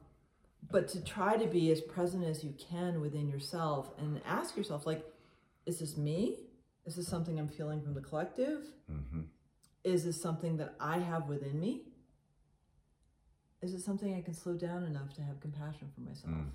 but 0.72 0.88
to 0.90 1.04
try 1.04 1.38
to 1.38 1.48
be 1.48 1.72
as 1.72 1.82
present 1.82 2.24
as 2.24 2.44
you 2.44 2.54
can 2.58 3.00
within 3.02 3.28
yourself 3.30 3.92
and 3.98 4.22
ask 4.26 4.56
yourself 4.58 4.86
like, 4.86 5.04
is 5.66 5.80
this 5.80 5.98
me? 5.98 6.38
Is 6.86 6.96
this 6.96 7.08
something 7.08 7.40
I'm 7.40 7.48
feeling 7.48 7.82
from 7.82 7.94
the 7.94 8.02
collective? 8.02 8.66
hmm 8.90 9.22
Is 9.84 10.04
this 10.06 10.22
something 10.22 10.58
that 10.58 10.76
I 10.80 11.00
have 11.00 11.28
within 11.28 11.60
me? 11.60 11.84
Is 13.62 13.74
it 13.74 13.82
something 13.82 14.16
I 14.16 14.22
can 14.22 14.34
slow 14.34 14.54
down 14.54 14.84
enough 14.86 15.14
to 15.16 15.22
have 15.22 15.40
compassion 15.40 15.90
for 15.94 16.02
myself? 16.02 16.34
Mm. 16.34 16.50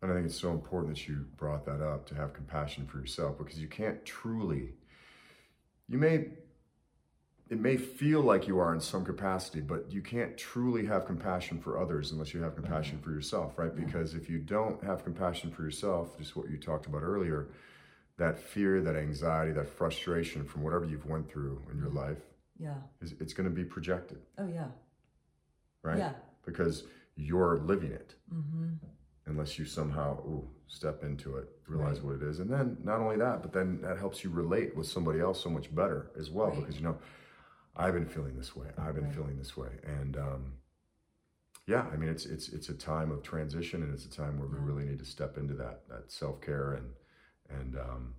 And 0.00 0.12
I 0.12 0.14
think 0.14 0.26
it's 0.26 0.40
so 0.40 0.52
important 0.52 0.94
that 0.94 1.08
you 1.08 1.26
brought 1.36 1.66
that 1.66 1.82
up 1.82 2.06
to 2.06 2.14
have 2.14 2.32
compassion 2.32 2.86
for 2.86 2.98
yourself 2.98 3.36
because 3.36 3.58
you 3.58 3.66
can't 3.66 4.04
truly, 4.04 4.74
you 5.88 5.98
may 5.98 6.28
it 7.50 7.58
may 7.58 7.78
feel 7.78 8.20
like 8.20 8.46
you 8.46 8.58
are 8.58 8.74
in 8.74 8.80
some 8.80 9.04
capacity, 9.04 9.60
but 9.60 9.90
you 9.90 10.02
can't 10.02 10.36
truly 10.36 10.84
have 10.84 11.06
compassion 11.06 11.58
for 11.58 11.80
others 11.80 12.12
unless 12.12 12.34
you 12.34 12.42
have 12.42 12.54
compassion 12.54 12.98
for 12.98 13.10
yourself, 13.10 13.58
right? 13.58 13.74
Because 13.74 14.14
if 14.14 14.28
you 14.28 14.38
don't 14.38 14.82
have 14.84 15.02
compassion 15.02 15.50
for 15.50 15.62
yourself, 15.62 16.18
just 16.18 16.36
what 16.36 16.50
you 16.50 16.58
talked 16.58 16.86
about 16.86 17.02
earlier, 17.02 17.48
that 18.18 18.38
fear, 18.38 18.82
that 18.82 18.96
anxiety, 18.96 19.52
that 19.52 19.68
frustration 19.68 20.44
from 20.44 20.62
whatever 20.62 20.84
you've 20.84 21.06
went 21.06 21.30
through 21.30 21.62
in 21.72 21.78
your 21.78 21.90
life, 21.90 22.18
Yeah. 22.58 22.74
is 23.00 23.14
it's 23.20 23.32
going 23.32 23.48
to 23.48 23.54
be 23.54 23.64
projected, 23.64 24.18
Oh 24.38 24.46
yeah. 24.46 24.68
right? 25.82 25.98
Yeah. 25.98 26.12
Because 26.44 26.84
you're 27.16 27.58
living 27.58 27.92
it. 27.92 28.14
Mm-hmm. 28.32 28.74
Unless 29.26 29.58
you 29.58 29.64
somehow 29.66 30.18
ooh, 30.26 30.48
step 30.66 31.04
into 31.04 31.36
it, 31.36 31.48
realize 31.66 32.00
Right. 32.00 32.04
what 32.06 32.14
it 32.16 32.22
is, 32.22 32.40
and 32.40 32.50
then 32.50 32.76
not 32.82 32.98
only 33.00 33.16
that, 33.18 33.42
but 33.42 33.52
then 33.52 33.80
that 33.82 33.98
helps 33.98 34.24
you 34.24 34.30
relate 34.30 34.74
with 34.76 34.86
somebody 34.86 35.20
else 35.20 35.40
so 35.42 35.50
much 35.50 35.72
better 35.74 36.10
as 36.18 36.30
well. 36.30 36.48
Right. 36.48 36.60
Because 36.60 36.76
you 36.76 36.82
know, 36.82 36.98
I've 37.76 37.94
been 37.94 38.06
feeling 38.06 38.36
this 38.36 38.56
way. 38.56 38.68
I've 38.78 38.94
been 38.94 39.04
Right. 39.04 39.14
feeling 39.14 39.36
this 39.38 39.56
way, 39.56 39.78
and 39.84 40.16
um, 40.16 40.52
yeah, 41.66 41.86
I 41.92 41.96
mean, 41.96 42.08
it's 42.08 42.24
it's 42.26 42.48
it's 42.48 42.70
a 42.70 42.74
time 42.74 43.10
of 43.12 43.22
transition, 43.22 43.82
and 43.82 43.92
it's 43.94 44.06
a 44.06 44.10
time 44.10 44.38
where 44.38 44.48
we 44.48 44.58
really 44.58 44.84
need 44.86 44.98
to 44.98 45.04
step 45.04 45.36
into 45.38 45.54
that 45.54 45.86
that 45.88 46.10
self 46.10 46.40
care 46.40 46.72
and 46.72 46.90
and 47.48 47.76
um, 47.76 48.14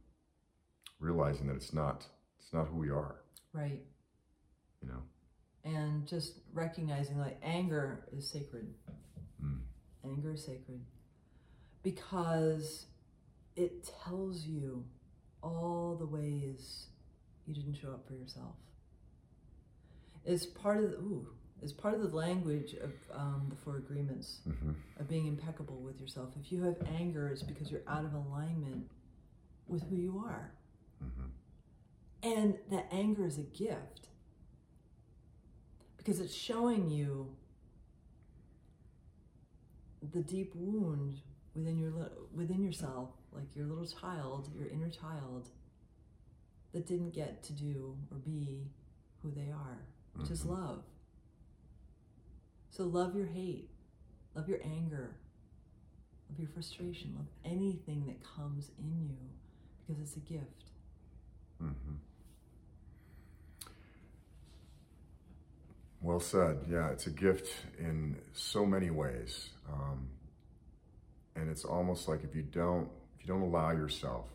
realizing 0.99 1.47
that 1.47 1.55
it's 1.55 1.73
not 1.73 2.05
it's 2.39 2.53
not 2.53 2.67
who 2.67 2.77
we 2.77 2.89
are. 2.89 3.15
Right. 3.53 3.81
You 4.81 4.87
know, 4.87 5.01
And 5.65 6.07
just 6.07 6.39
recognizing 6.53 7.17
like 7.19 7.37
anger 7.43 8.05
is 8.15 8.29
sacred. 8.29 8.73
Mm. 9.43 9.59
Anger 10.05 10.33
is 10.33 10.45
sacred 10.45 10.81
because 11.83 12.85
it 13.55 13.89
tells 14.03 14.45
you 14.45 14.85
all 15.43 15.95
the 15.99 16.05
ways 16.05 16.85
you 17.45 17.53
didn't 17.53 17.75
show 17.75 17.89
up 17.89 18.07
for 18.07 18.13
yourself. 18.13 18.55
It's 20.25 20.45
part 20.45 20.77
of 20.77 20.91
the 20.91 20.97
ooh, 20.97 21.27
it's 21.61 21.73
part 21.73 21.93
of 21.95 22.01
the 22.09 22.15
language 22.15 22.73
of 22.75 22.91
um, 23.13 23.47
the 23.49 23.55
four 23.55 23.77
agreements 23.77 24.39
hmm 24.43 24.71
of 24.99 25.07
being 25.09 25.27
impeccable 25.27 25.77
with 25.77 25.99
yourself. 25.99 26.29
If 26.39 26.51
you 26.51 26.63
have 26.63 26.75
anger, 26.99 27.29
it's 27.29 27.43
because 27.43 27.71
you're 27.71 27.87
out 27.87 28.03
of 28.05 28.13
alignment 28.13 28.89
with 29.69 29.83
who 29.89 29.95
you 29.95 30.23
are. 30.25 30.51
hmm 30.99 31.27
And 32.21 32.57
that 32.69 32.87
anger 32.91 33.25
is 33.25 33.37
a 33.37 33.43
gift 33.43 34.09
because 35.97 36.19
it's 36.19 36.33
showing 36.35 36.89
you 36.89 37.35
the 40.13 40.21
deep 40.21 40.53
wound 40.55 41.21
within 41.53 41.77
your 41.77 41.91
within 42.33 42.63
yourself, 42.63 43.09
like 43.31 43.55
your 43.55 43.65
little 43.67 43.85
child, 43.85 44.49
your 44.55 44.67
inner 44.67 44.89
child 44.89 45.49
that 46.73 46.87
didn't 46.87 47.11
get 47.11 47.43
to 47.43 47.53
do 47.53 47.95
or 48.11 48.17
be 48.17 48.67
who 49.21 49.31
they 49.31 49.51
are, 49.51 49.79
which 50.15 50.31
is 50.31 50.43
Mhm. 50.43 50.49
love. 50.49 50.83
So 52.69 52.85
love 52.85 53.15
your 53.15 53.25
hate, 53.25 53.69
love 54.35 54.47
your 54.47 54.63
anger, 54.63 55.15
love 56.29 56.39
your 56.39 56.47
frustration, 56.49 57.15
love 57.15 57.27
anything 57.43 58.05
that 58.05 58.21
comes 58.23 58.71
in 58.77 59.09
you 59.09 59.38
because 59.89 60.01
it's 60.03 60.15
a 60.17 60.19
gift. 60.19 60.65
hmm 61.59 61.95
Well 66.01 66.19
said. 66.19 66.59
Yeah, 66.69 66.89
it's 66.91 67.07
a 67.07 67.11
gift 67.11 67.49
in 67.77 68.17
so 68.33 68.65
many 68.65 68.89
ways, 68.89 69.49
um, 69.71 70.07
and 71.35 71.49
it's 71.49 71.65
almost 71.65 72.07
like 72.07 72.23
if 72.23 72.35
you 72.35 72.43
don't 72.43 72.89
if 73.15 73.27
you 73.27 73.33
don't 73.33 73.41
allow 73.41 73.71
yourself. 73.71 74.25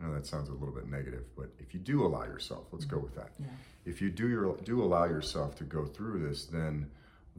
I 0.00 0.06
know 0.06 0.14
that 0.14 0.26
sounds 0.26 0.48
a 0.48 0.52
little 0.52 0.74
bit 0.74 0.88
negative, 0.88 1.24
but 1.36 1.50
if 1.58 1.74
you 1.74 1.80
do 1.80 2.06
allow 2.06 2.22
yourself, 2.24 2.66
let's 2.72 2.86
go 2.86 2.98
with 2.98 3.14
that. 3.16 3.32
Yeah. 3.38 3.46
If 3.84 4.00
you 4.00 4.10
do 4.10 4.28
your 4.28 4.56
do 4.58 4.82
allow 4.82 5.04
yourself 5.06 5.56
to 5.56 5.64
go 5.64 5.86
through 5.86 6.26
this, 6.28 6.44
then 6.44 6.90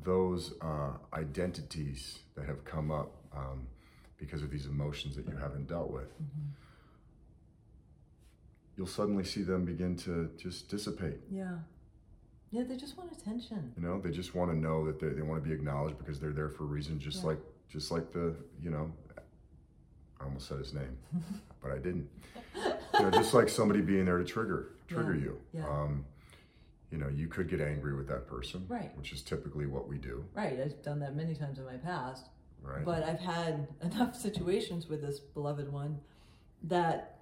those 0.04 0.54
uh, 0.62 0.92
identities 1.14 2.20
that 2.36 2.46
have 2.48 2.66
come 2.66 2.92
up 2.92 3.16
um, 3.36 3.68
because 4.22 4.44
of 4.44 4.52
these 4.52 4.68
emotions 4.68 5.16
that 5.18 5.28
you 5.28 5.36
haven't 5.36 5.68
dealt 5.68 5.90
with, 5.92 6.14
you'll 8.78 8.88
suddenly 8.88 9.24
see 9.26 9.42
them 9.42 9.66
begin 9.66 9.96
to 9.98 10.30
just 10.38 10.70
dissipate. 10.70 11.18
Yeah. 11.30 11.56
Yeah, 12.52 12.64
they 12.64 12.78
just 12.78 12.98
want 12.98 13.12
attention. 13.12 13.74
You 13.76 13.84
know, 13.84 14.00
they 14.00 14.12
just 14.12 14.36
want 14.36 14.52
to 14.52 14.58
know 14.58 14.86
that 14.86 15.00
they, 15.00 15.10
they 15.10 15.22
want 15.22 15.42
to 15.44 15.48
be 15.50 15.54
acknowledged 15.54 15.98
because 15.98 16.20
they're 16.20 16.34
there 16.34 16.50
for 16.50 16.64
a 16.64 16.68
reason, 16.68 17.00
just 17.00 17.22
Yeah. 17.22 17.30
like 17.30 17.40
just 17.70 17.90
like 17.92 18.12
the 18.12 18.36
you 18.62 18.70
know, 18.70 18.92
I 20.20 20.26
almost 20.26 20.48
said 20.48 20.60
his 20.60 20.74
name, 20.74 20.98
but 21.64 21.72
I 21.72 21.78
didn't. 21.78 22.08
You 22.56 23.00
know, 23.04 23.12
just 23.12 23.34
like 23.34 23.50
somebody 23.50 23.82
being 23.82 24.06
there 24.06 24.18
to 24.20 24.26
trigger 24.26 24.74
trigger 24.88 25.16
Yeah, 25.16 25.24
you. 25.24 25.38
yeah. 25.54 25.68
Um, 25.70 26.06
you 26.92 26.98
know, 26.98 27.08
you 27.08 27.30
could 27.30 27.50
get 27.50 27.62
angry 27.62 27.96
with 27.96 28.08
that 28.10 28.28
person, 28.28 28.66
Right. 28.68 28.92
Which 28.98 29.14
is 29.14 29.22
typically 29.22 29.66
what 29.66 29.88
we 29.88 29.98
do, 29.98 30.26
Right, 30.36 30.60
I've 30.60 30.84
done 30.84 31.00
that 31.00 31.16
many 31.16 31.34
times 31.34 31.58
in 31.58 31.64
my 31.66 31.78
past. 31.78 32.26
Right? 32.62 32.86
But 32.86 33.04
I've 33.04 33.20
had 33.20 33.68
enough 33.82 34.16
situations 34.16 34.88
with 34.88 35.02
this 35.02 35.20
beloved 35.20 35.72
one 35.72 36.00
that 36.64 37.20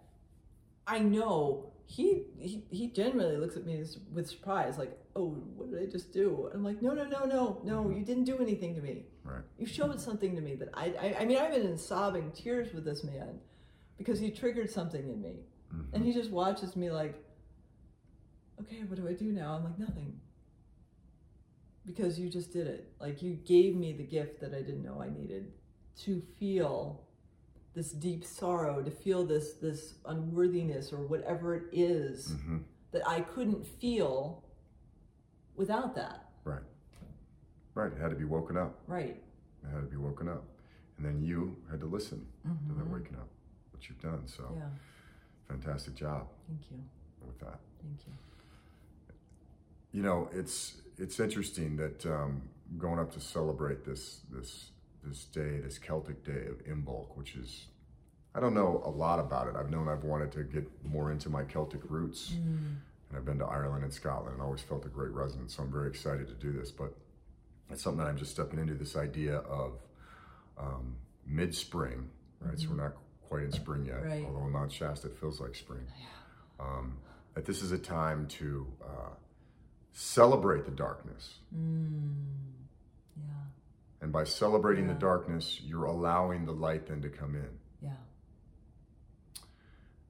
I 0.87 0.99
know 0.99 1.71
he 1.85 2.23
he, 2.37 2.63
he 2.69 2.87
genuinely 2.87 3.37
looks 3.37 3.55
at 3.57 3.65
me 3.65 3.83
with 4.13 4.27
surprise, 4.29 4.77
like, 4.77 4.97
"Oh, 5.15 5.29
what 5.55 5.71
did 5.71 5.81
I 5.81 5.85
just 5.91 6.11
do?" 6.13 6.45
And 6.47 6.55
I'm 6.57 6.63
like, 6.63 6.81
"No, 6.81 6.93
no, 6.93 7.03
no, 7.05 7.25
no, 7.25 7.61
no! 7.63 7.89
You 7.89 8.03
didn't 8.05 8.25
do 8.25 8.37
anything 8.39 8.75
to 8.75 8.81
me. 8.81 9.05
right. 9.23 9.41
You 9.57 9.65
showed 9.65 9.99
something 9.99 10.35
to 10.35 10.41
me 10.41 10.55
that 10.55 10.69
I 10.73 10.85
I, 11.05 11.15
I 11.21 11.25
mean, 11.25 11.37
I've 11.37 11.51
been 11.51 11.65
in 11.65 11.77
sobbing 11.77 12.31
tears 12.31 12.73
with 12.73 12.85
this 12.85 13.03
man 13.03 13.39
because 13.97 14.19
he 14.19 14.29
triggered 14.31 14.69
something 14.69 15.07
in 15.09 15.21
me, 15.21 15.35
Mhm. 15.73 15.85
and 15.93 16.05
he 16.05 16.13
just 16.13 16.29
watches 16.31 16.75
me 16.75 16.91
like, 16.91 17.15
"Okay, 18.61 18.83
what 18.87 18.97
do 18.99 19.07
I 19.07 19.13
do 19.13 19.31
now?" 19.31 19.53
I'm 19.55 19.63
like, 19.63 19.79
"Nothing." 19.79 20.19
Because 21.85 22.19
you 22.19 22.29
just 22.29 22.51
did 22.53 22.67
it. 22.67 22.91
Like 22.99 23.21
you 23.21 23.33
gave 23.35 23.75
me 23.75 23.93
the 23.93 24.03
gift 24.03 24.39
that 24.41 24.53
I 24.53 24.61
didn't 24.61 24.83
know 24.83 25.01
I 25.01 25.09
needed 25.09 25.51
to 26.01 26.21
feel 26.39 27.03
this 27.73 27.91
deep 27.91 28.23
sorrow, 28.25 28.81
to 28.81 28.91
feel 28.91 29.25
this 29.25 29.53
this 29.53 29.95
unworthiness 30.05 30.91
or 30.91 31.05
whatever 31.07 31.55
it 31.55 31.63
is 31.71 32.29
Mhm. 32.33 32.63
that 32.91 33.07
I 33.07 33.21
couldn't 33.21 33.65
feel 33.65 34.43
without 35.55 35.95
that. 35.95 36.31
Right. 36.43 36.63
Right. 37.75 37.91
It 37.91 37.97
had 37.97 38.09
to 38.09 38.15
be 38.15 38.25
woken 38.25 38.57
up. 38.57 38.79
Right. 38.87 39.21
It 39.63 39.67
had 39.67 39.81
to 39.81 39.87
be 39.87 39.97
woken 39.97 40.27
up, 40.27 40.43
and 40.97 41.05
then 41.05 41.21
you 41.21 41.55
had 41.69 41.79
to 41.81 41.85
listen 41.85 42.25
to 42.43 42.49
that 42.75 42.85
Mhm. 42.85 42.91
waking 42.93 43.15
up, 43.17 43.29
which 43.71 43.89
you've 43.89 44.01
done. 44.01 44.27
So, 44.27 44.51
Yeah. 44.55 44.69
fantastic 45.47 45.95
job 45.95 46.27
Thank 46.47 46.71
you. 46.71 46.83
with 47.25 47.37
that. 47.39 47.59
Thank 47.81 48.07
you. 48.07 48.13
You 49.91 50.03
know, 50.03 50.29
it's 50.33 50.75
it's 50.97 51.19
interesting 51.19 51.77
that 51.77 52.05
um, 52.05 52.41
going 52.77 52.99
up 52.99 53.11
to 53.13 53.19
celebrate 53.19 53.85
this 53.85 54.21
this 54.31 54.71
this 55.03 55.25
day, 55.25 55.59
this 55.59 55.77
Celtic 55.77 56.23
day 56.25 56.45
of 56.47 56.63
Imbolc, 56.65 57.15
which 57.17 57.35
is 57.35 57.65
I 58.35 58.39
don't 58.39 58.53
know 58.53 58.81
a 58.85 58.89
lot 58.89 59.19
about 59.19 59.47
it. 59.47 59.55
I've 59.55 59.71
known 59.71 59.87
I've 59.87 60.03
wanted 60.03 60.31
to 60.33 60.43
get 60.43 60.67
more 60.85 61.11
into 61.11 61.29
my 61.29 61.43
Celtic 61.43 61.81
roots, 61.89 62.31
and 62.31 63.17
I've 63.17 63.25
been 63.25 63.39
to 63.39 63.45
Ireland 63.45 63.83
and 63.83 63.91
Scotland, 63.93 64.33
and 64.33 64.41
always 64.41 64.61
felt 64.61 64.85
a 64.85 64.89
great 64.89 65.11
resonance. 65.11 65.55
So 65.55 65.63
I'm 65.63 65.71
very 65.71 65.89
excited 65.89 66.27
to 66.27 66.35
do 66.35 66.51
this, 66.51 66.69
but 66.71 66.93
it's 67.71 67.81
something 67.81 68.03
that 68.03 68.07
I'm 68.09 68.17
just 68.17 68.31
stepping 68.31 68.59
into 68.59 68.75
this 68.75 68.95
idea 68.95 69.37
of 69.37 69.79
um, 70.59 70.95
mid 71.25 71.55
spring, 71.55 72.09
right? 72.41 72.59
So 72.59 72.67
we're 72.69 72.75
not 72.83 72.93
quite 73.27 73.43
in 73.43 73.51
spring 73.51 73.85
yet, 73.85 74.03
Right. 74.03 74.25
although 74.25 74.45
in 74.45 74.51
Mount 74.51 74.71
Shasta 74.71 75.07
it 75.07 75.17
feels 75.17 75.39
like 75.39 75.55
spring. 75.55 75.85
Um, 76.59 76.97
that 77.35 77.45
this 77.45 77.61
is 77.63 77.71
a 77.71 77.77
time 77.77 78.27
to 78.27 78.67
uh, 78.83 79.09
celebrate 79.93 80.65
the 80.65 80.71
darkness. 80.71 81.35
Mm. 81.55 82.13
Yeah. 83.17 83.33
And 84.01 84.11
by 84.11 84.23
celebrating 84.23 84.87
Yeah. 84.87 84.93
the 84.93 84.99
darkness, 84.99 85.61
you're 85.61 85.85
allowing 85.85 86.45
the 86.45 86.53
light 86.53 86.87
then 86.87 87.01
to 87.01 87.09
come 87.09 87.35
in. 87.35 87.59
Yeah. 87.81 87.95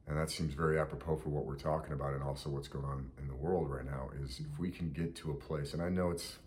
And 0.08 0.18
that 0.18 0.30
seems 0.32 0.54
very 0.54 0.80
apropos 0.80 1.18
for 1.18 1.30
what 1.30 1.46
we're 1.46 1.56
talking 1.56 1.94
about 1.94 2.14
and 2.14 2.24
also 2.24 2.50
what's 2.50 2.68
going 2.68 2.86
on 2.86 3.12
in 3.20 3.28
the 3.28 3.36
world 3.36 3.70
right 3.70 3.86
now 3.86 4.10
is 4.24 4.40
if 4.40 4.60
we 4.60 4.72
can 4.72 4.92
get 4.92 5.16
to 5.18 5.32
a 5.32 5.36
place, 5.36 5.74
and 5.74 5.82
I 5.82 5.90
know 5.90 6.10
it's 6.12 6.38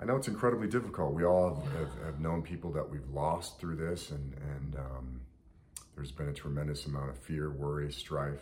I 0.00 0.04
know 0.04 0.14
it's 0.14 0.28
incredibly 0.28 0.68
difficult. 0.68 1.12
We 1.12 1.24
all 1.24 1.56
have, 1.56 1.72
have, 1.72 2.04
have 2.04 2.20
known 2.20 2.42
people 2.42 2.70
that 2.72 2.88
we've 2.88 3.08
lost 3.12 3.58
through 3.58 3.74
this, 3.76 4.12
and, 4.12 4.32
and 4.34 4.76
um, 4.76 5.20
there's 5.96 6.12
been 6.12 6.28
a 6.28 6.32
tremendous 6.32 6.86
amount 6.86 7.10
of 7.10 7.18
fear, 7.18 7.50
worry, 7.50 7.90
strife. 7.92 8.38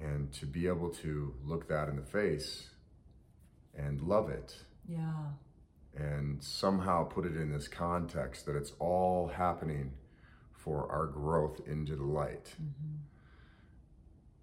And 0.00 0.32
to 0.34 0.46
be 0.46 0.66
able 0.66 0.90
to 0.90 1.34
look 1.44 1.68
that 1.68 1.88
in 1.88 1.96
the 1.96 2.02
face 2.02 2.68
and 3.74 4.00
love 4.02 4.28
it 4.30 4.56
Yeah. 4.88 5.24
and 5.96 6.42
somehow 6.42 7.04
put 7.04 7.24
it 7.26 7.36
in 7.36 7.50
this 7.50 7.68
context 7.68 8.46
that 8.46 8.56
it's 8.56 8.72
all 8.78 9.28
happening 9.28 9.92
for 10.52 10.90
our 10.90 11.06
growth 11.06 11.60
into 11.66 11.96
the 11.96 12.04
light. 12.04 12.54
Mm-hmm. 12.60 12.96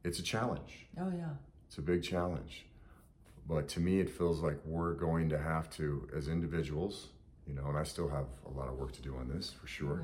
It's 0.04 0.20
a 0.20 0.24
challenge. 0.24 0.88
Oh 1.00 1.12
yeah. 1.16 1.32
It's 1.68 1.78
a 1.78 1.82
big 1.82 2.02
challenge. 2.04 2.66
But 3.48 3.68
to 3.70 3.80
me, 3.80 4.00
it 4.00 4.10
feels 4.10 4.40
like 4.42 4.58
we're 4.66 4.94
going 4.94 5.30
to 5.30 5.38
have 5.40 5.70
to, 5.78 6.08
as 6.16 6.28
individuals, 6.28 7.08
you 7.46 7.54
know, 7.54 7.68
and 7.68 7.78
I 7.78 7.84
still 7.84 8.10
have 8.10 8.26
a 8.46 8.50
lot 8.50 8.68
of 8.68 8.76
work 8.78 8.92
to 8.94 9.02
do 9.02 9.16
on 9.16 9.28
this 9.30 9.52
for 9.52 9.68
sure. 9.68 10.04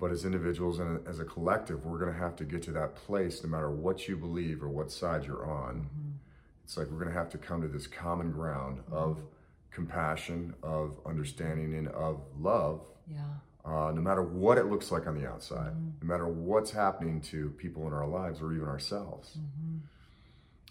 But 0.00 0.10
as 0.10 0.24
individuals 0.24 0.80
and 0.80 1.06
as 1.06 1.20
a 1.20 1.24
collective, 1.24 1.86
we're 1.86 1.98
going 1.98 2.12
to 2.12 2.18
have 2.18 2.34
to 2.36 2.44
get 2.44 2.62
to 2.64 2.72
that 2.72 2.96
place 2.96 3.42
no 3.44 3.48
matter 3.48 3.70
what 3.70 4.08
you 4.08 4.16
believe 4.16 4.62
or 4.62 4.68
what 4.68 4.90
side 4.90 5.24
you're 5.24 5.48
on. 5.48 5.74
Mm-hmm. 5.74 6.10
It's 6.64 6.76
like 6.76 6.88
we're 6.88 6.98
going 6.98 7.12
to 7.12 7.18
have 7.18 7.30
to 7.30 7.38
come 7.38 7.62
to 7.62 7.68
this 7.68 7.86
common 7.86 8.32
ground 8.32 8.78
mm-hmm. 8.78 8.94
of 8.94 9.20
compassion, 9.70 10.54
of 10.62 10.98
understanding, 11.06 11.74
and 11.74 11.88
of 11.88 12.20
love. 12.38 12.80
Yeah. 13.06 13.20
Uh, 13.64 13.92
no 13.94 14.00
matter 14.00 14.22
what 14.22 14.58
it 14.58 14.66
looks 14.66 14.90
like 14.90 15.06
on 15.06 15.18
the 15.18 15.28
outside, 15.28 15.72
mm-hmm. 15.72 15.90
no 16.02 16.06
matter 16.06 16.26
what's 16.26 16.70
happening 16.70 17.20
to 17.20 17.50
people 17.50 17.86
in 17.86 17.92
our 17.92 18.06
lives 18.06 18.40
or 18.42 18.52
even 18.52 18.66
ourselves, 18.66 19.38
mm-hmm. 19.38 19.78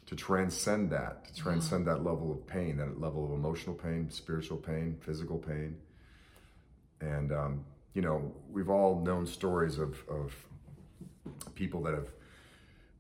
to 0.06 0.16
transcend 0.16 0.90
that, 0.90 1.26
to 1.26 1.34
transcend 1.34 1.86
yeah. 1.86 1.94
that 1.94 2.04
level 2.04 2.32
of 2.32 2.46
pain, 2.46 2.78
that 2.78 3.00
level 3.00 3.26
of 3.26 3.32
emotional 3.32 3.76
pain, 3.76 4.10
spiritual 4.12 4.58
pain, 4.58 4.98
physical 5.02 5.38
pain. 5.38 5.78
And, 7.00 7.32
um, 7.32 7.66
you 7.94 8.02
know, 8.02 8.34
we've 8.52 8.70
all 8.70 9.02
known 9.02 9.26
stories 9.26 9.78
of, 9.78 9.98
of 10.10 10.34
people 11.56 11.84
that 11.84 11.94
have 11.94 12.10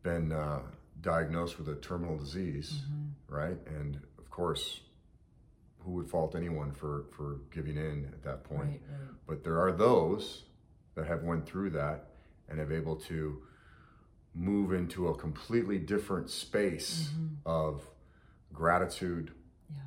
been 0.03 0.31
uh, 0.31 0.59
diagnosed 1.01 1.57
with 1.57 1.67
a 1.69 1.75
terminal 1.75 2.17
disease, 2.17 2.81
mm-hmm. 2.83 3.35
right? 3.35 3.57
And 3.67 3.99
of 4.17 4.29
course, 4.29 4.81
who 5.79 5.91
would 5.91 6.07
fault 6.09 6.35
anyone 6.35 6.71
for 6.71 7.05
for 7.15 7.41
giving 7.51 7.77
in 7.77 8.09
at 8.13 8.23
that 8.23 8.43
point? 8.43 8.81
Right, 8.89 8.99
right. 8.99 9.09
But 9.27 9.43
there 9.43 9.59
are 9.59 9.71
those 9.71 10.43
that 10.95 11.07
have 11.07 11.23
went 11.23 11.45
through 11.45 11.71
that 11.71 12.09
and 12.47 12.59
have 12.59 12.71
able 12.71 12.95
to 12.95 13.41
move 14.35 14.73
into 14.73 15.07
a 15.09 15.15
completely 15.15 15.77
different 15.77 16.29
space 16.29 17.09
mm-hmm. 17.09 17.35
of 17.45 17.87
gratitude, 18.51 19.31
yeah. 19.71 19.81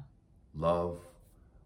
love. 0.54 0.98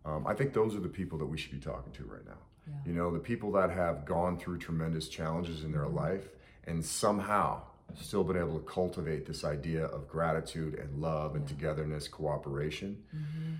Um, 0.04 0.26
I 0.26 0.34
think 0.34 0.54
those 0.54 0.74
are 0.74 0.80
the 0.80 0.88
people 0.88 1.18
that 1.18 1.26
we 1.26 1.36
should 1.36 1.50
be 1.50 1.58
talking 1.58 1.92
to 1.92 2.04
right 2.04 2.24
now. 2.24 2.38
Yeah. 2.66 2.74
You 2.86 2.92
know, 2.94 3.12
the 3.12 3.18
people 3.18 3.52
that 3.52 3.70
have 3.70 4.04
gone 4.04 4.38
through 4.38 4.58
tremendous 4.58 5.08
challenges 5.08 5.64
in 5.64 5.72
their 5.72 5.82
mm-hmm. 5.82 5.96
life 5.96 6.28
and 6.64 6.84
somehow 6.84 7.62
still 8.00 8.22
been 8.22 8.36
able 8.36 8.58
to 8.58 8.64
cultivate 8.66 9.26
this 9.26 9.42
idea 9.42 9.86
of 9.86 10.06
gratitude 10.06 10.74
and 10.74 11.00
love 11.00 11.34
and 11.34 11.42
yeah. 11.44 11.56
togetherness, 11.56 12.06
cooperation. 12.06 13.02
Mm-hmm 13.14 13.54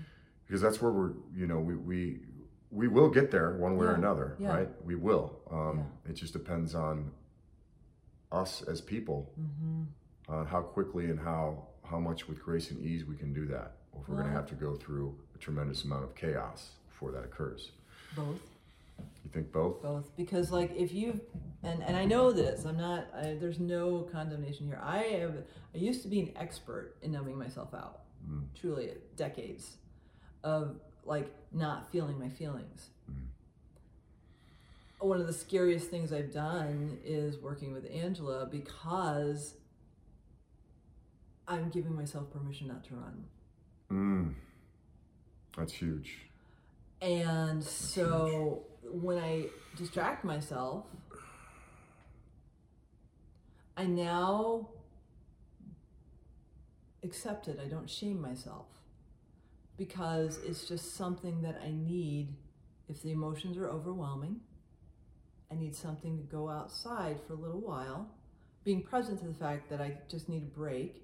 because 0.51 0.61
that's 0.61 0.81
where 0.81 0.91
we're 0.91 1.11
you 1.33 1.47
know 1.47 1.59
we 1.59 1.75
we 1.75 2.19
we 2.71 2.89
will 2.89 3.09
get 3.09 3.31
there 3.31 3.53
one 3.53 3.77
way 3.77 3.85
yeah. 3.85 3.91
or 3.93 3.95
another 3.95 4.35
right 4.39 4.67
we 4.83 4.95
will 4.95 5.39
um, 5.49 5.85
it 6.09 6.13
just 6.13 6.33
depends 6.33 6.75
on 6.75 7.09
us 8.33 8.61
as 8.63 8.81
people 8.81 9.31
mm-hmm. 9.39 9.83
on 10.27 10.45
how 10.45 10.61
quickly 10.61 11.05
and 11.05 11.17
how 11.17 11.63
how 11.89 11.97
much 11.97 12.27
with 12.27 12.43
grace 12.43 12.69
and 12.69 12.85
ease 12.85 13.05
we 13.05 13.15
can 13.15 13.31
do 13.33 13.45
that 13.45 13.77
or 13.93 14.01
if 14.01 14.09
we're 14.09 14.15
going 14.15 14.27
to 14.27 14.33
have 14.33 14.45
to 14.45 14.55
go 14.55 14.75
through 14.75 15.17
a 15.35 15.37
tremendous 15.37 15.85
amount 15.85 16.03
of 16.03 16.13
chaos 16.15 16.71
before 16.89 17.11
that 17.11 17.23
occurs 17.23 17.71
both 18.13 18.41
you 19.23 19.29
think 19.31 19.51
both 19.51 19.81
both 19.81 20.15
because 20.15 20.51
like 20.51 20.71
if 20.75 20.93
you 20.93 21.19
and 21.63 21.83
and 21.83 21.95
i 21.95 22.05
know 22.05 22.31
this 22.31 22.65
i'm 22.65 22.77
not 22.77 23.07
I, 23.15 23.35
there's 23.39 23.59
no 23.59 24.07
condemnation 24.11 24.65
here 24.65 24.79
i 24.83 24.99
have 24.99 25.35
i 25.73 25.77
used 25.77 26.01
to 26.03 26.07
be 26.07 26.21
an 26.21 26.31
expert 26.35 26.95
in 27.01 27.11
numbing 27.11 27.37
myself 27.37 27.73
out 27.73 28.01
mm. 28.27 28.43
truly 28.59 28.91
decades 29.15 29.77
of 30.43 30.79
like 31.05 31.33
not 31.51 31.91
feeling 31.91 32.19
my 32.19 32.29
feelings. 32.29 32.89
Mm-hmm. 33.09 33.25
One 35.07 35.19
of 35.19 35.27
the 35.27 35.33
scariest 35.33 35.89
things 35.89 36.13
I've 36.13 36.31
done 36.31 36.99
is 37.03 37.37
working 37.39 37.73
with 37.73 37.89
Angela 37.91 38.45
because 38.45 39.55
I'm 41.47 41.69
giving 41.69 41.95
myself 41.95 42.31
permission 42.31 42.67
not 42.67 42.83
to 42.85 42.95
run. 42.95 43.23
Mm. 43.91 44.33
That's 45.57 45.73
huge. 45.73 46.19
And 47.01 47.61
That's 47.61 47.71
so 47.71 48.27
huge. 48.27 48.70
When 48.93 49.17
I 49.17 49.45
distract 49.75 50.23
myself, 50.23 50.85
I 53.77 53.85
now 53.85 54.69
accept 57.03 57.47
it. 57.47 57.59
I 57.63 57.67
don't 57.67 57.89
shame 57.89 58.21
myself 58.21 58.67
because 59.77 60.39
it's 60.45 60.67
just 60.67 60.95
something 60.95 61.41
that 61.41 61.59
I 61.65 61.71
need 61.71 62.35
if 62.87 63.01
the 63.01 63.11
emotions 63.11 63.57
are 63.57 63.69
overwhelming. 63.69 64.41
I 65.51 65.55
need 65.55 65.75
something 65.75 66.17
to 66.17 66.23
go 66.23 66.49
outside 66.49 67.19
for 67.25 67.33
a 67.33 67.37
little 67.37 67.59
while, 67.59 68.07
being 68.63 68.83
present 68.83 69.19
to 69.19 69.27
the 69.27 69.33
fact 69.33 69.69
that 69.69 69.81
I 69.81 69.97
just 70.07 70.29
need 70.29 70.43
a 70.43 70.57
break, 70.57 71.03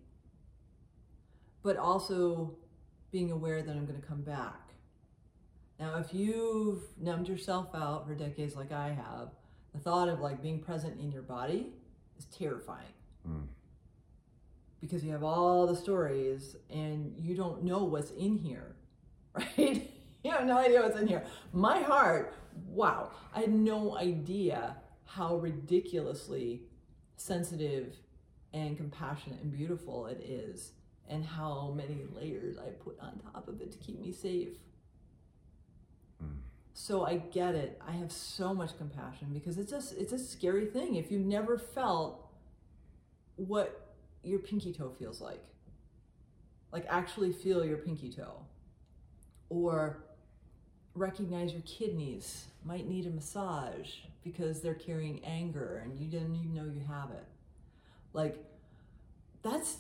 but 1.64 1.78
also 1.78 2.56
being 3.12 3.32
aware 3.32 3.62
that 3.62 3.72
I'm 3.72 3.86
going 3.86 4.00
to 4.00 4.08
come 4.08 4.22
back. 4.22 4.67
Now, 5.80 5.98
if 6.00 6.14
you've 6.14 6.84
numbed 7.00 7.28
yourself 7.28 7.70
out 7.76 8.08
for 8.08 8.16
decades 8.16 8.56
like 8.56 8.72
I 8.72 8.90
have, 8.90 9.30
the 9.74 9.80
thought 9.80 10.10
of 10.10 10.20
like 10.20 10.42
being 10.42 10.60
present 10.60 11.00
in 11.00 11.12
your 11.12 11.22
body 11.22 11.68
is 12.18 12.26
terrifying. 12.26 12.94
Mm 13.28 13.44
because 14.82 15.04
you 15.04 15.12
have 15.12 15.24
all 15.24 15.68
the 15.68 15.76
stories 15.76 16.56
and 16.70 17.14
you 17.18 17.36
don't 17.36 17.64
know 17.64 17.84
what's 17.84 18.12
in 18.12 18.38
here, 18.38 18.76
right? 19.34 19.90
you 20.24 20.32
have 20.32 20.46
no 20.46 20.58
idea 20.58 20.82
what's 20.82 21.00
in 21.00 21.08
here. 21.08 21.24
My 21.54 21.80
heart, 21.82 22.36
wow, 22.68 23.12
I 23.34 23.42
had 23.42 23.54
no 23.54 23.98
idea 23.98 24.76
how 25.06 25.38
ridiculously 25.38 26.62
sensitive 27.16 27.96
and 28.54 28.78
compassionate 28.78 29.42
and 29.42 29.52
beautiful 29.52 30.08
it 30.08 30.22
is, 30.22 30.72
and 31.10 31.24
how 31.26 31.74
many 31.76 32.00
layers 32.14 32.58
I 32.58 32.70
put 32.84 33.00
on 33.00 33.20
top 33.34 33.48
of 33.48 33.62
it 33.62 33.72
to 33.72 33.78
keep 33.78 34.00
me 34.00 34.12
safe. 34.12 34.50
So 36.80 37.04
I 37.04 37.16
get 37.18 37.56
it. 37.56 37.82
I 37.86 37.94
have 37.94 38.12
so 38.12 38.54
much 38.54 38.78
compassion 38.78 39.30
because 39.34 39.58
it's 39.58 39.72
just 39.72 39.98
it's 39.98 40.14
a 40.14 40.20
scary 40.20 40.68
thing 40.68 40.94
if 40.94 41.12
you've 41.12 41.26
never 41.26 41.58
felt 41.58 42.30
what 43.36 43.96
your 44.22 44.38
pinky 44.38 44.72
toe 44.72 44.92
feels 45.00 45.20
like. 45.20 45.44
Like 46.72 46.86
actually 46.88 47.34
feel 47.34 47.66
your 47.66 47.78
pinky 47.78 48.12
toe. 48.12 48.46
Or 49.50 50.04
recognize 50.94 51.52
your 51.52 51.64
kidneys 51.64 52.46
might 52.64 52.88
need 52.88 53.08
a 53.08 53.10
massage 53.10 53.90
because 54.24 54.62
they're 54.62 54.76
carrying 54.76 55.26
anger 55.26 55.82
and 55.84 56.00
you 56.00 56.06
didn't 56.06 56.36
even 56.36 56.54
know 56.54 56.66
you 56.66 56.84
have 56.88 57.10
it. 57.10 57.26
Like 58.14 58.38
that's 59.42 59.78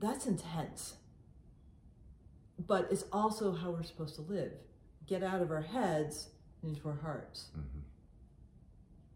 that's 0.00 0.26
intense. 0.26 0.94
But 2.66 2.88
it's 2.90 3.04
also 3.12 3.52
how 3.52 3.70
we're 3.70 3.84
supposed 3.84 4.16
to 4.16 4.22
live. 4.22 4.50
Get 5.06 5.22
out 5.22 5.42
of 5.42 5.52
our 5.52 5.62
heads 5.62 6.30
into 6.62 6.88
our 6.88 6.98
hearts. 7.02 7.50
Mm-hmm. 7.56 7.80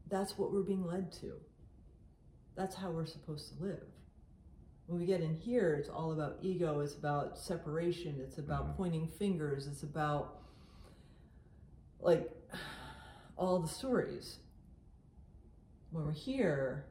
That's 0.08 0.38
what 0.38 0.52
we're 0.52 0.62
being 0.62 0.84
led 0.84 1.12
to. 1.20 1.32
That's 2.56 2.76
how 2.76 2.90
we're 2.90 3.06
supposed 3.06 3.56
to 3.56 3.64
live 3.64 3.84
when 4.86 5.00
we 5.00 5.06
get 5.06 5.20
in 5.20 5.34
here, 5.34 5.74
it's 5.74 5.88
all 5.88 6.12
about 6.12 6.36
ego, 6.42 6.80
it's 6.80 6.94
about 6.94 7.38
separation, 7.38 8.16
it's 8.20 8.38
about 8.38 8.64
mm-hmm. 8.64 8.76
pointing 8.76 9.08
fingers, 9.08 9.66
it's 9.66 9.82
about 9.82 10.42
like 12.00 12.30
all 13.36 13.60
the 13.60 13.68
stories. 13.68 14.38
When 15.90 16.04
we're 16.04 16.12
here 16.12 16.86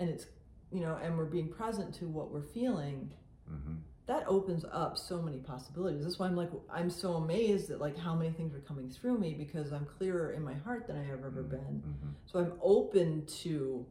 and 0.00 0.08
it's, 0.08 0.26
you 0.72 0.80
know, 0.80 0.98
and 1.02 1.16
we're 1.16 1.26
being 1.26 1.48
present 1.48 1.94
to 1.96 2.08
what 2.08 2.30
we're 2.30 2.42
feeling, 2.42 3.10
mm-hmm. 3.50 3.74
That 4.06 4.24
opens 4.26 4.64
up 4.72 4.98
so 4.98 5.22
many 5.22 5.38
possibilities. 5.38 6.02
That's 6.02 6.18
why 6.18 6.26
I'm 6.26 6.36
like, 6.36 6.50
I'm 6.72 6.90
so 6.90 7.14
amazed 7.14 7.70
at 7.70 7.80
like 7.80 7.96
how 7.96 8.14
many 8.14 8.32
things 8.32 8.54
are 8.54 8.60
coming 8.60 8.90
through 8.90 9.18
me 9.18 9.34
because 9.34 9.72
I'm 9.72 9.86
clearer 9.86 10.32
in 10.32 10.42
my 10.42 10.54
heart 10.54 10.86
than 10.88 10.96
I 10.96 11.04
have 11.04 11.20
ever 11.20 11.42
mm-hmm. 11.42 11.50
been. 11.50 11.82
Mm-hmm. 11.86 12.08
So 12.26 12.40
I'm 12.40 12.52
open 12.60 13.26
to 13.42 13.86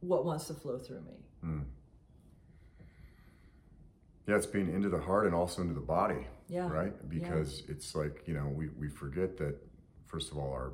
what 0.00 0.24
wants 0.26 0.46
to 0.48 0.54
flow 0.54 0.78
through 0.78 1.00
me. 1.00 1.24
Mm. 1.44 1.64
Yeah, 4.28 4.36
it's 4.36 4.46
being 4.46 4.72
into 4.72 4.88
the 4.88 5.00
heart 5.00 5.26
and 5.26 5.34
also 5.34 5.62
into 5.62 5.74
the 5.74 5.80
body. 5.80 6.26
Yeah. 6.48 6.68
Right? 6.68 6.92
Because 7.08 7.62
yeah. 7.64 7.74
it's 7.74 7.94
like, 7.94 8.22
you 8.26 8.34
know, 8.34 8.46
we, 8.54 8.68
we 8.78 8.88
forget 8.88 9.38
that, 9.38 9.56
first 10.06 10.30
of 10.30 10.38
all, 10.38 10.52
our 10.52 10.72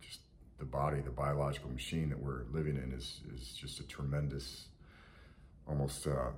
just 0.00 0.20
the 0.58 0.64
body, 0.64 1.00
the 1.00 1.10
biological 1.10 1.70
machine 1.70 2.10
that 2.10 2.18
we're 2.18 2.44
living 2.52 2.76
in 2.76 2.92
is, 2.92 3.22
is 3.34 3.56
just 3.60 3.80
a 3.80 3.86
tremendous, 3.86 4.68
almost 5.66 6.06
uh, 6.06 6.30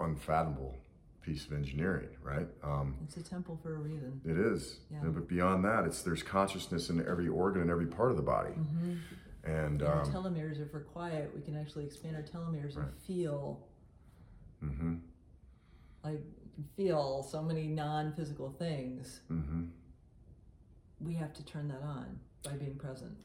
unfathomable 0.00 0.76
piece 1.22 1.46
of 1.46 1.52
engineering, 1.52 2.08
right? 2.22 2.46
Um, 2.62 2.96
it's 3.04 3.16
a 3.16 3.22
temple 3.22 3.58
for 3.62 3.74
a 3.74 3.78
reason. 3.78 4.20
It 4.24 4.38
is. 4.38 4.78
Yeah. 4.90 5.00
But 5.02 5.28
beyond 5.28 5.64
that, 5.64 5.84
it's 5.84 6.02
there's 6.02 6.22
consciousness 6.22 6.88
in 6.88 7.06
every 7.06 7.28
organ 7.28 7.62
and 7.62 7.70
every 7.70 7.86
part 7.86 8.10
of 8.10 8.16
the 8.16 8.22
body. 8.22 8.52
Mm-hmm. 8.52 8.94
And, 9.44 9.82
um, 9.82 9.88
our 9.88 10.04
telomeres, 10.04 10.60
if 10.60 10.72
we're 10.72 10.80
quiet, 10.80 11.30
we 11.34 11.40
can 11.40 11.56
actually 11.56 11.84
expand 11.84 12.16
our 12.16 12.22
telomeres 12.22 12.76
right. 12.76 12.86
and 12.86 12.98
feel 13.06 13.60
mm-hmm. 14.64 14.94
I 16.04 16.16
feel 16.76 17.26
so 17.28 17.42
many 17.42 17.66
non-physical 17.66 18.54
things. 18.58 19.20
Mm-hmm. 19.30 19.64
We 21.00 21.14
have 21.14 21.32
to 21.34 21.44
turn 21.44 21.68
that 21.68 21.82
on 21.82 22.18
by 22.42 22.52
being 22.52 22.76
present. 22.76 23.16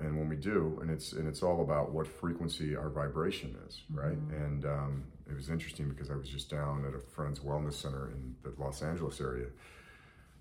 And 0.00 0.16
when 0.16 0.28
we 0.28 0.36
do, 0.36 0.78
and 0.80 0.90
it's 0.90 1.12
and 1.12 1.26
it's 1.26 1.42
all 1.42 1.62
about 1.62 1.92
what 1.92 2.06
frequency 2.06 2.76
our 2.76 2.88
vibration 2.88 3.56
is, 3.66 3.82
right? 3.90 4.12
Mm-hmm. 4.12 4.44
And 4.44 4.64
um, 4.64 5.04
it 5.28 5.34
was 5.34 5.50
interesting 5.50 5.88
because 5.88 6.10
I 6.10 6.14
was 6.14 6.28
just 6.28 6.48
down 6.48 6.84
at 6.86 6.94
a 6.94 7.00
friend's 7.00 7.40
wellness 7.40 7.74
center 7.74 8.10
in 8.10 8.36
the 8.44 8.54
Los 8.62 8.80
Angeles 8.82 9.20
area, 9.20 9.46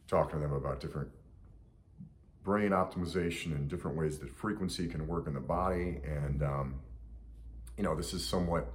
talking 0.08 0.39
to 0.39 0.48
them 0.48 0.54
about 0.54 0.80
different 0.80 1.10
brain 2.48 2.72
optimization 2.72 3.48
and 3.48 3.67
different 3.67 3.98
ways 3.98 4.20
that 4.20 4.34
frequency 4.34 4.88
can 4.88 5.06
work 5.06 5.28
in 5.28 5.34
the 5.34 5.39
body. 5.41 6.00
And, 6.06 6.41
um, 6.41 6.76
you 7.76 7.84
know, 7.84 7.93
this 7.93 8.13
is 8.13 8.26
somewhat 8.26 8.72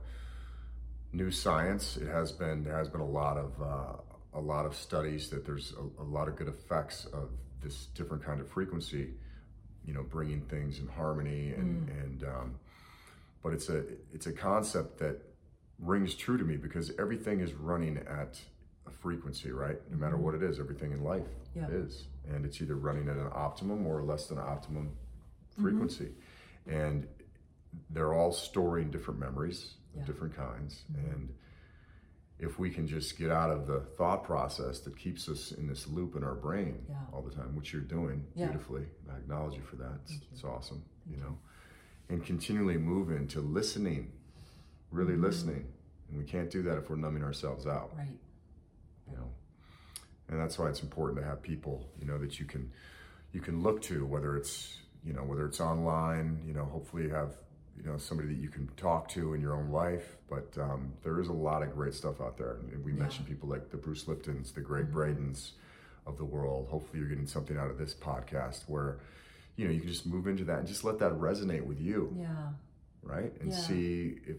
new 1.10 1.30
science. 1.30 1.96
It 1.96 2.06
has 2.06 2.32
been, 2.32 2.64
there 2.64 2.76
has 2.76 2.90
been 2.90 3.00
a 3.00 3.08
lot 3.08 3.38
of, 3.38 3.52
uh, 3.62 4.38
a 4.38 4.40
lot 4.40 4.66
of 4.66 4.76
studies 4.76 5.30
that 5.30 5.46
there's 5.46 5.72
a, 5.72 6.02
a, 6.02 6.04
lot 6.04 6.28
of 6.28 6.36
good 6.36 6.48
effects 6.48 7.06
of 7.14 7.30
this 7.62 7.86
different 7.94 8.22
kind 8.22 8.42
of 8.42 8.48
frequency, 8.50 9.14
you 9.84 9.92
know, 9.94 10.02
bringing 10.02 10.40
things 10.42 10.78
in 10.78 10.86
harmony 10.88 11.52
and, 11.52 11.88
mm. 11.88 12.04
and, 12.04 12.24
um, 12.24 12.54
but 13.42 13.52
it's 13.52 13.68
a, 13.68 13.84
it's 14.12 14.26
a 14.26 14.32
concept 14.32 14.98
that 14.98 15.20
rings 15.80 16.14
true 16.14 16.38
to 16.38 16.44
me 16.44 16.56
because 16.56 16.92
everything 16.98 17.40
is 17.40 17.52
running 17.54 17.98
at 17.98 18.40
a 18.86 18.90
frequency, 18.90 19.50
right? 19.50 19.78
No 19.90 19.96
matter 19.96 20.14
mm-hmm. 20.14 20.24
what 20.24 20.34
it 20.34 20.42
is, 20.42 20.60
everything 20.60 20.92
in 20.92 21.02
life 21.02 21.26
yeah. 21.54 21.66
is. 21.68 22.04
And 22.28 22.44
it's 22.44 22.60
either 22.62 22.76
running 22.76 23.08
at 23.08 23.16
an 23.16 23.28
optimum 23.32 23.86
or 23.86 24.02
less 24.02 24.26
than 24.26 24.38
optimum 24.38 24.92
mm-hmm. 25.54 25.62
frequency. 25.62 26.10
Mm-hmm. 26.68 26.80
And 26.80 27.08
they're 27.90 28.14
all 28.14 28.32
storing 28.32 28.90
different 28.90 29.18
memories 29.18 29.74
yeah. 29.94 30.00
of 30.00 30.06
different 30.06 30.36
kinds. 30.36 30.82
Mm-hmm. 30.92 31.10
And 31.10 31.34
if 32.42 32.58
we 32.58 32.68
can 32.68 32.86
just 32.86 33.16
get 33.18 33.30
out 33.30 33.50
of 33.50 33.66
the 33.66 33.80
thought 33.96 34.24
process 34.24 34.80
that 34.80 34.98
keeps 34.98 35.28
us 35.28 35.52
in 35.52 35.66
this 35.66 35.86
loop 35.86 36.16
in 36.16 36.24
our 36.24 36.34
brain 36.34 36.84
yeah. 36.88 36.96
all 37.12 37.22
the 37.22 37.34
time, 37.34 37.56
which 37.56 37.72
you're 37.72 37.82
doing 37.82 38.24
beautifully, 38.36 38.84
I 39.10 39.16
acknowledge 39.16 39.54
you 39.54 39.62
for 39.62 39.76
that. 39.76 39.98
It's, 40.04 40.18
it's 40.32 40.44
awesome, 40.44 40.82
Thank 41.06 41.16
you 41.16 41.22
know, 41.22 41.38
you. 42.08 42.16
and 42.16 42.26
continually 42.26 42.76
move 42.76 43.10
into 43.10 43.40
listening, 43.40 44.12
really 44.90 45.14
mm-hmm. 45.14 45.24
listening. 45.24 45.66
And 46.10 46.18
we 46.18 46.24
can't 46.24 46.50
do 46.50 46.62
that 46.64 46.76
if 46.76 46.90
we're 46.90 46.96
numbing 46.96 47.24
ourselves 47.24 47.66
out. 47.66 47.92
Right 47.96 48.18
you 49.12 49.16
know 49.16 49.30
and 50.28 50.40
that's 50.40 50.58
why 50.58 50.68
it's 50.68 50.82
important 50.82 51.20
to 51.20 51.24
have 51.24 51.42
people 51.42 51.88
you 51.98 52.06
know 52.06 52.18
that 52.18 52.38
you 52.38 52.46
can 52.46 52.70
you 53.32 53.40
can 53.40 53.62
look 53.62 53.82
to 53.82 54.04
whether 54.06 54.36
it's 54.36 54.78
you 55.04 55.12
know 55.12 55.22
whether 55.22 55.46
it's 55.46 55.60
online 55.60 56.40
you 56.46 56.52
know 56.52 56.64
hopefully 56.64 57.04
you 57.04 57.10
have 57.10 57.34
you 57.76 57.84
know 57.84 57.96
somebody 57.96 58.28
that 58.28 58.40
you 58.40 58.48
can 58.48 58.68
talk 58.76 59.08
to 59.08 59.34
in 59.34 59.40
your 59.40 59.54
own 59.54 59.70
life 59.70 60.16
but 60.28 60.56
um, 60.60 60.92
there 61.02 61.20
is 61.20 61.28
a 61.28 61.32
lot 61.32 61.62
of 61.62 61.74
great 61.74 61.94
stuff 61.94 62.20
out 62.20 62.36
there 62.36 62.58
and 62.72 62.84
we 62.84 62.92
yeah. 62.92 62.98
mentioned 62.98 63.26
people 63.26 63.48
like 63.48 63.70
the 63.70 63.76
bruce 63.76 64.04
liptons 64.04 64.52
the 64.54 64.60
greg 64.60 64.86
mm-hmm. 64.86 64.98
bradens 64.98 65.52
of 66.06 66.16
the 66.18 66.24
world 66.24 66.68
hopefully 66.68 66.98
you're 66.98 67.08
getting 67.08 67.26
something 67.26 67.56
out 67.56 67.70
of 67.70 67.78
this 67.78 67.94
podcast 67.94 68.62
where 68.66 68.98
you 69.56 69.64
know 69.66 69.72
you 69.72 69.80
can 69.80 69.88
just 69.88 70.06
move 70.06 70.26
into 70.26 70.44
that 70.44 70.58
and 70.58 70.66
just 70.66 70.84
let 70.84 70.98
that 70.98 71.12
resonate 71.12 71.64
with 71.64 71.80
you 71.80 72.14
yeah 72.18 72.48
right 73.02 73.32
and 73.40 73.50
yeah. 73.50 73.56
see 73.56 74.18
if 74.26 74.36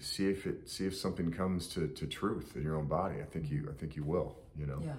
see 0.00 0.28
if 0.28 0.46
it 0.46 0.68
see 0.68 0.86
if 0.86 0.96
something 0.96 1.30
comes 1.30 1.66
to, 1.68 1.88
to 1.88 2.06
truth 2.06 2.56
in 2.56 2.62
your 2.62 2.76
own 2.76 2.86
body. 2.86 3.16
I 3.20 3.24
think 3.24 3.50
you 3.50 3.68
I 3.70 3.78
think 3.78 3.96
you 3.96 4.04
will, 4.04 4.36
you 4.56 4.66
know. 4.66 4.80
Yeah. 4.82 4.92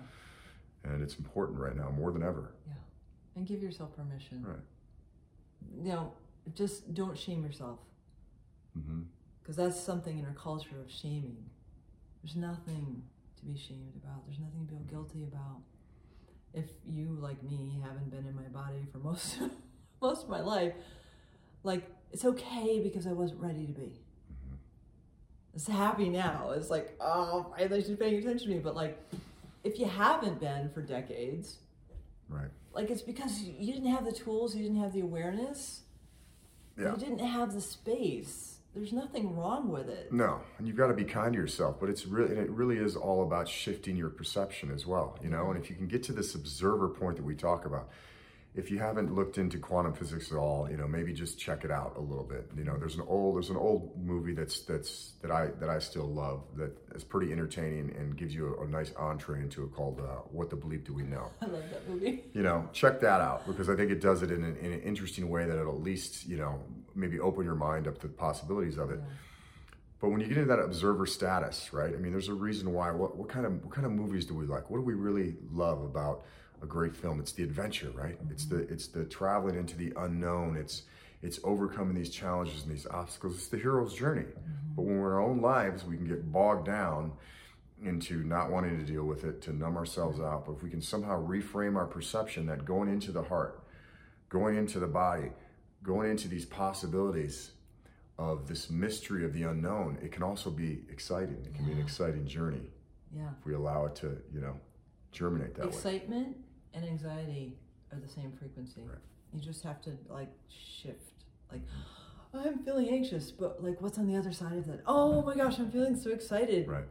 And 0.83 1.03
it's 1.03 1.17
important 1.17 1.59
right 1.59 1.75
now 1.75 1.89
more 1.89 2.11
than 2.11 2.23
ever. 2.23 2.51
Yeah. 2.67 2.73
And 3.35 3.45
give 3.45 3.61
yourself 3.61 3.95
permission. 3.95 4.45
Right. 4.45 5.83
You 5.83 5.91
know, 5.91 6.13
just 6.53 6.93
don't 6.93 7.17
shame 7.17 7.43
yourself. 7.43 7.79
Mm-hmm. 8.77 9.01
Because 9.41 9.55
that's 9.55 9.79
something 9.79 10.19
in 10.19 10.25
our 10.25 10.33
culture 10.33 10.79
of 10.83 10.91
shaming. 10.91 11.49
There's 12.23 12.35
nothing 12.35 13.01
to 13.39 13.45
be 13.45 13.57
shamed 13.57 13.95
about. 14.03 14.25
There's 14.27 14.39
nothing 14.39 14.65
to 14.65 14.73
feel 14.73 14.83
guilty 14.89 15.23
about. 15.23 15.61
If 16.53 16.65
you, 16.85 17.17
like 17.21 17.41
me, 17.43 17.79
haven't 17.83 18.09
been 18.09 18.25
in 18.25 18.35
my 18.35 18.47
body 18.47 18.85
for 18.91 18.97
most 18.99 19.39
most 20.01 20.23
of 20.23 20.29
my 20.29 20.41
life, 20.41 20.73
like 21.63 21.89
it's 22.11 22.25
okay 22.25 22.79
because 22.79 23.05
I 23.05 23.11
wasn't 23.11 23.41
ready 23.41 23.65
to 23.65 23.73
be 23.73 23.99
is 25.55 25.67
happy 25.67 26.09
now. 26.09 26.51
It's 26.55 26.69
like, 26.69 26.95
oh, 26.99 27.53
finally 27.57 27.83
she's 27.83 27.97
paying 27.97 28.15
attention 28.15 28.47
to 28.47 28.53
me. 28.53 28.59
But 28.59 28.75
like, 28.75 28.97
if 29.63 29.79
you 29.79 29.85
haven't 29.85 30.39
been 30.39 30.69
for 30.69 30.81
decades, 30.81 31.57
right? 32.29 32.49
Like 32.73 32.89
it's 32.89 33.01
because 33.01 33.41
you 33.41 33.73
didn't 33.73 33.89
have 33.89 34.05
the 34.05 34.11
tools, 34.11 34.55
you 34.55 34.63
didn't 34.63 34.81
have 34.81 34.93
the 34.93 35.01
awareness, 35.01 35.81
yeah. 36.79 36.91
you 36.91 36.97
didn't 36.97 37.19
have 37.19 37.53
the 37.53 37.61
space. 37.61 38.59
There's 38.75 38.93
nothing 38.93 39.35
wrong 39.35 39.69
with 39.69 39.89
it. 39.89 40.13
No, 40.13 40.41
and 40.57 40.67
you've 40.67 40.77
got 40.77 40.87
to 40.87 40.93
be 40.93 41.03
kind 41.03 41.33
to 41.33 41.39
yourself. 41.39 41.79
But 41.79 41.89
it's 41.89 42.05
really, 42.05 42.35
it 42.35 42.49
really 42.51 42.77
is 42.77 42.95
all 42.95 43.23
about 43.23 43.49
shifting 43.49 43.95
your 43.95 44.09
perception 44.09 44.71
as 44.71 44.85
well. 44.85 45.17
You 45.23 45.29
know, 45.29 45.49
and 45.49 45.61
if 45.61 45.69
you 45.69 45.75
can 45.75 45.87
get 45.87 46.03
to 46.03 46.13
this 46.13 46.35
observer 46.35 46.87
point 46.87 47.17
that 47.17 47.23
we 47.23 47.35
talk 47.35 47.65
about 47.65 47.89
if 48.59 48.69
you 48.69 48.77
haven't 48.77 49.15
looked 49.15 49.37
into 49.37 49.57
quantum 49.57 49.93
physics 49.93 50.31
at 50.31 50.37
all, 50.37 50.69
you 50.69 50.75
know, 50.75 50.87
maybe 50.87 51.13
just 51.13 51.39
check 51.39 51.63
it 51.63 51.71
out 51.71 51.93
a 51.95 52.01
little 52.01 52.25
bit. 52.25 52.51
You 52.57 52.65
know, 52.65 52.77
there's 52.77 52.95
an 52.95 53.03
old 53.07 53.37
there's 53.37 53.49
an 53.49 53.55
old 53.55 53.97
movie 53.97 54.33
that's 54.33 54.59
that's 54.61 55.13
that 55.21 55.31
I 55.31 55.47
that 55.59 55.69
I 55.69 55.79
still 55.79 56.05
love 56.05 56.43
that 56.57 56.77
is 56.93 57.03
pretty 57.03 57.31
entertaining 57.31 57.95
and 57.97 58.17
gives 58.17 58.35
you 58.35 58.55
a, 58.55 58.65
a 58.65 58.67
nice 58.67 58.93
entree 58.97 59.39
into 59.39 59.63
it 59.63 59.73
called 59.73 60.01
uh, 60.01 60.21
"What 60.31 60.49
the 60.49 60.57
Bleep 60.57 60.85
Do 60.85 60.93
We 60.93 61.03
Know." 61.03 61.31
I 61.41 61.45
love 61.45 61.63
that 61.71 61.89
movie. 61.89 62.25
You 62.33 62.43
know, 62.43 62.67
check 62.73 62.99
that 62.99 63.21
out 63.21 63.47
because 63.47 63.69
I 63.69 63.75
think 63.75 63.91
it 63.91 64.01
does 64.01 64.21
it 64.21 64.29
in 64.29 64.43
an, 64.43 64.57
in 64.57 64.73
an 64.73 64.81
interesting 64.81 65.29
way 65.29 65.45
that 65.45 65.57
it'll 65.57 65.75
at 65.75 65.81
least 65.81 66.27
you 66.27 66.37
know 66.37 66.61
maybe 66.95 67.19
open 67.19 67.45
your 67.45 67.55
mind 67.55 67.87
up 67.87 67.99
to 68.01 68.07
the 68.07 68.13
possibilities 68.13 68.77
of 68.77 68.91
it. 68.91 68.99
Yeah. 69.01 69.13
But 70.01 70.09
when 70.09 70.21
you 70.21 70.27
get 70.27 70.37
into 70.37 70.49
that 70.49 70.59
observer 70.59 71.05
status, 71.05 71.73
right? 71.73 71.93
I 71.93 71.97
mean, 71.97 72.11
there's 72.11 72.29
a 72.29 72.33
reason 72.33 72.71
why. 72.73 72.91
What, 72.91 73.17
what 73.17 73.29
kind 73.29 73.45
of 73.45 73.63
what 73.63 73.73
kind 73.73 73.85
of 73.85 73.93
movies 73.93 74.25
do 74.25 74.33
we 74.33 74.45
like? 74.45 74.69
What 74.69 74.77
do 74.77 74.83
we 74.83 74.93
really 74.93 75.35
love 75.51 75.81
about 75.81 76.25
a 76.61 76.65
great 76.65 76.95
film. 76.95 77.19
It's 77.19 77.31
the 77.31 77.43
adventure, 77.43 77.91
right? 77.91 78.17
It's 78.29 78.45
the 78.45 78.57
it's 78.57 78.87
the 78.87 79.05
traveling 79.05 79.55
into 79.55 79.77
the 79.77 79.93
unknown. 79.97 80.57
It's 80.57 80.83
it's 81.21 81.39
overcoming 81.43 81.95
these 81.95 82.09
challenges 82.09 82.63
and 82.63 82.71
these 82.71 82.87
obstacles. 82.87 83.35
It's 83.35 83.47
the 83.47 83.57
hero's 83.57 83.93
journey. 83.93 84.23
Mm-hmm. 84.23 84.75
But 84.75 84.83
when 84.83 84.99
we're 84.99 85.09
in 85.09 85.13
our 85.13 85.21
own 85.21 85.41
lives, 85.41 85.83
we 85.83 85.97
can 85.97 86.07
get 86.07 86.31
bogged 86.31 86.65
down 86.65 87.11
into 87.83 88.23
not 88.23 88.49
wanting 88.51 88.77
to 88.77 88.85
deal 88.85 89.03
with 89.03 89.23
it, 89.23 89.41
to 89.43 89.53
numb 89.53 89.77
ourselves 89.77 90.19
out. 90.19 90.45
But 90.45 90.53
if 90.53 90.63
we 90.63 90.69
can 90.69 90.81
somehow 90.81 91.25
reframe 91.25 91.75
our 91.75 91.85
perception 91.85 92.45
that 92.47 92.65
going 92.65 92.89
into 92.89 93.11
the 93.11 93.23
heart, 93.23 93.63
going 94.29 94.57
into 94.57 94.79
the 94.79 94.87
body, 94.87 95.31
going 95.83 96.11
into 96.11 96.27
these 96.27 96.45
possibilities 96.45 97.51
of 98.17 98.47
this 98.47 98.69
mystery 98.69 99.23
of 99.23 99.33
the 99.33 99.43
unknown, 99.43 99.97
it 100.01 100.11
can 100.11 100.23
also 100.23 100.49
be 100.49 100.81
exciting. 100.89 101.37
It 101.45 101.55
can 101.55 101.65
yeah. 101.65 101.73
be 101.73 101.79
an 101.79 101.85
exciting 101.85 102.27
journey. 102.27 102.69
Yeah. 103.15 103.29
If 103.39 103.45
we 103.45 103.53
allow 103.53 103.85
it 103.85 103.95
to, 103.97 104.17
you 104.33 104.41
know, 104.41 104.55
germinate 105.11 105.55
that 105.55 105.67
Excitement 105.67 106.27
way. 106.27 106.33
And 106.73 106.85
anxiety 106.85 107.57
are 107.91 107.99
the 107.99 108.07
same 108.07 108.31
frequency. 108.31 108.81
Right. 108.85 108.97
You 109.33 109.39
just 109.39 109.63
have 109.63 109.81
to 109.83 109.91
like 110.09 110.29
shift. 110.49 111.25
Like, 111.51 111.61
I'm 112.33 112.59
feeling 112.59 112.89
anxious, 112.89 113.31
but 113.31 113.63
like, 113.63 113.81
what's 113.81 113.97
on 113.97 114.07
the 114.07 114.15
other 114.15 114.31
side 114.31 114.57
of 114.57 114.67
that? 114.67 114.81
Oh 114.85 115.21
my 115.23 115.35
gosh, 115.35 115.59
I'm 115.59 115.71
feeling 115.71 115.95
so 115.95 116.11
excited. 116.11 116.67
Right. 116.67 116.85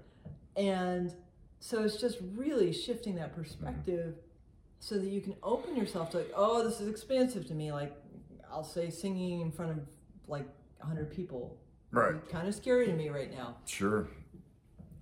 And 0.56 1.14
so 1.60 1.84
it's 1.84 1.96
just 1.96 2.18
really 2.34 2.72
shifting 2.72 3.14
that 3.16 3.34
perspective 3.34 4.14
mm-hmm. 4.14 4.80
so 4.80 4.96
that 4.96 5.08
you 5.08 5.20
can 5.20 5.36
open 5.42 5.76
yourself 5.76 6.10
to 6.10 6.18
like, 6.18 6.32
oh, 6.34 6.64
this 6.64 6.80
is 6.80 6.88
expansive 6.88 7.46
to 7.48 7.54
me. 7.54 7.72
Like, 7.72 7.96
I'll 8.50 8.64
say 8.64 8.90
singing 8.90 9.40
in 9.40 9.52
front 9.52 9.72
of 9.72 9.78
like 10.26 10.46
100 10.78 11.10
people. 11.10 11.56
Right. 11.90 12.28
Kind 12.28 12.48
of 12.48 12.54
scary 12.54 12.86
to 12.86 12.92
me 12.92 13.08
right 13.08 13.32
now. 13.32 13.56
Sure. 13.64 14.08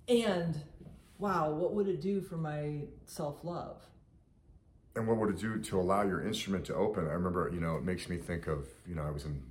And 0.07 0.59
wow, 1.17 1.51
what 1.51 1.73
would 1.73 1.87
it 1.87 2.01
do 2.01 2.21
for 2.21 2.37
my 2.37 2.81
self 3.05 3.43
love? 3.43 3.81
And 4.97 5.07
what 5.07 5.17
would 5.17 5.29
it 5.29 5.39
do 5.39 5.59
to 5.59 5.79
allow 5.79 6.01
your 6.01 6.25
instrument 6.25 6.65
to 6.65 6.75
open? 6.75 7.07
I 7.07 7.11
remember, 7.13 7.49
you 7.53 7.59
know, 7.59 7.75
it 7.75 7.83
makes 7.83 8.09
me 8.09 8.17
think 8.17 8.47
of, 8.47 8.67
you 8.87 8.95
know, 8.95 9.03
I 9.03 9.11
was 9.11 9.25
an, 9.25 9.41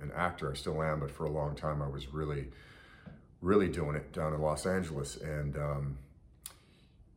an 0.00 0.10
actor, 0.16 0.50
I 0.50 0.54
still 0.54 0.82
am, 0.82 1.00
but 1.00 1.10
for 1.10 1.26
a 1.26 1.30
long 1.30 1.54
time 1.54 1.82
I 1.82 1.88
was 1.88 2.12
really, 2.12 2.46
really 3.42 3.68
doing 3.68 3.94
it 3.94 4.12
down 4.12 4.32
in 4.32 4.40
Los 4.40 4.64
Angeles. 4.64 5.18
And, 5.18 5.56
um, 5.56 5.98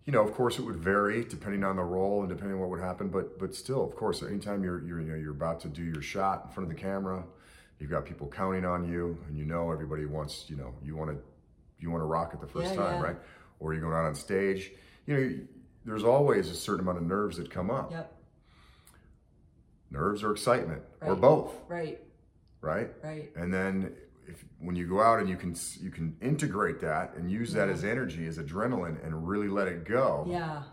you 0.06 0.12
know, 0.12 0.22
of 0.22 0.34
course, 0.34 0.60
it 0.60 0.64
would 0.64 0.76
vary 0.76 1.24
depending 1.24 1.64
on 1.64 1.78
the 1.78 1.84
role 1.84 2.20
and 2.20 2.30
depending 2.30 2.56
on 2.56 2.60
what 2.60 2.70
would 2.70 2.82
happen. 2.82 3.08
But 3.08 3.40
but 3.40 3.56
still, 3.56 3.86
of 3.86 3.96
course, 3.96 4.22
anytime 4.22 4.62
you're 4.62 4.84
you're 4.84 5.00
you 5.00 5.12
know 5.12 5.16
you're 5.16 5.32
about 5.32 5.62
to 5.62 5.70
do 5.70 5.82
your 5.82 6.02
shot 6.02 6.48
in 6.48 6.52
front 6.52 6.70
of 6.70 6.76
the 6.76 6.82
camera, 6.82 7.24
you've 7.80 7.90
got 7.90 8.04
people 8.04 8.28
counting 8.28 8.66
on 8.66 8.86
you, 8.86 9.18
and 9.30 9.38
you 9.38 9.46
know 9.46 9.72
everybody 9.72 10.06
wants 10.06 10.50
you 10.50 10.58
know 10.58 10.74
you 10.84 10.98
want 10.98 11.10
to 11.10 11.18
you 11.80 11.90
want 11.90 12.02
to 12.02 12.06
rock 12.06 12.34
it 12.34 12.42
the 12.42 12.48
first 12.48 12.72
yeah, 12.72 12.82
time, 12.82 13.02
yeah. 13.02 13.08
right? 13.08 13.16
Or 13.62 13.74
you're 13.74 13.82
going 13.82 13.94
out 13.94 14.04
on 14.04 14.14
stage. 14.14 14.72
You 15.06 15.16
know, 15.16 15.40
there's 15.86 16.04
always 16.04 16.50
a 16.50 16.56
certain 16.56 16.82
amount 16.82 16.98
of 16.98 17.04
nerves 17.04 17.38
that 17.38 17.50
come 17.50 17.70
up. 17.70 17.92
Yep. 17.92 18.14
Nerves 19.92 20.24
or 20.24 20.32
excitement 20.32 20.82
right. 21.02 21.10
or 21.10 21.16
both. 21.16 21.54
Right. 21.68 22.00
Right. 22.62 22.90
Right. 23.04 23.32
And 23.36 23.54
then 23.54 23.94
if 24.28 24.44
when 24.60 24.76
you 24.76 24.88
go 24.88 25.02
out 25.02 25.20
and 25.20 25.30
you 25.30 25.36
can 25.36 25.56
you 25.80 25.92
can 25.92 26.16
integrate 26.22 26.80
that 26.82 27.14
and 27.16 27.30
use 27.30 27.52
that 27.54 27.68
yeah. 27.68 27.74
as 27.74 27.84
energy 27.84 28.26
as 28.26 28.38
adrenaline 28.38 29.04
and 29.06 29.28
really 29.28 29.50
let 29.50 29.68
it 29.68 29.86
go. 29.86 30.26
Yeah. 30.28 30.64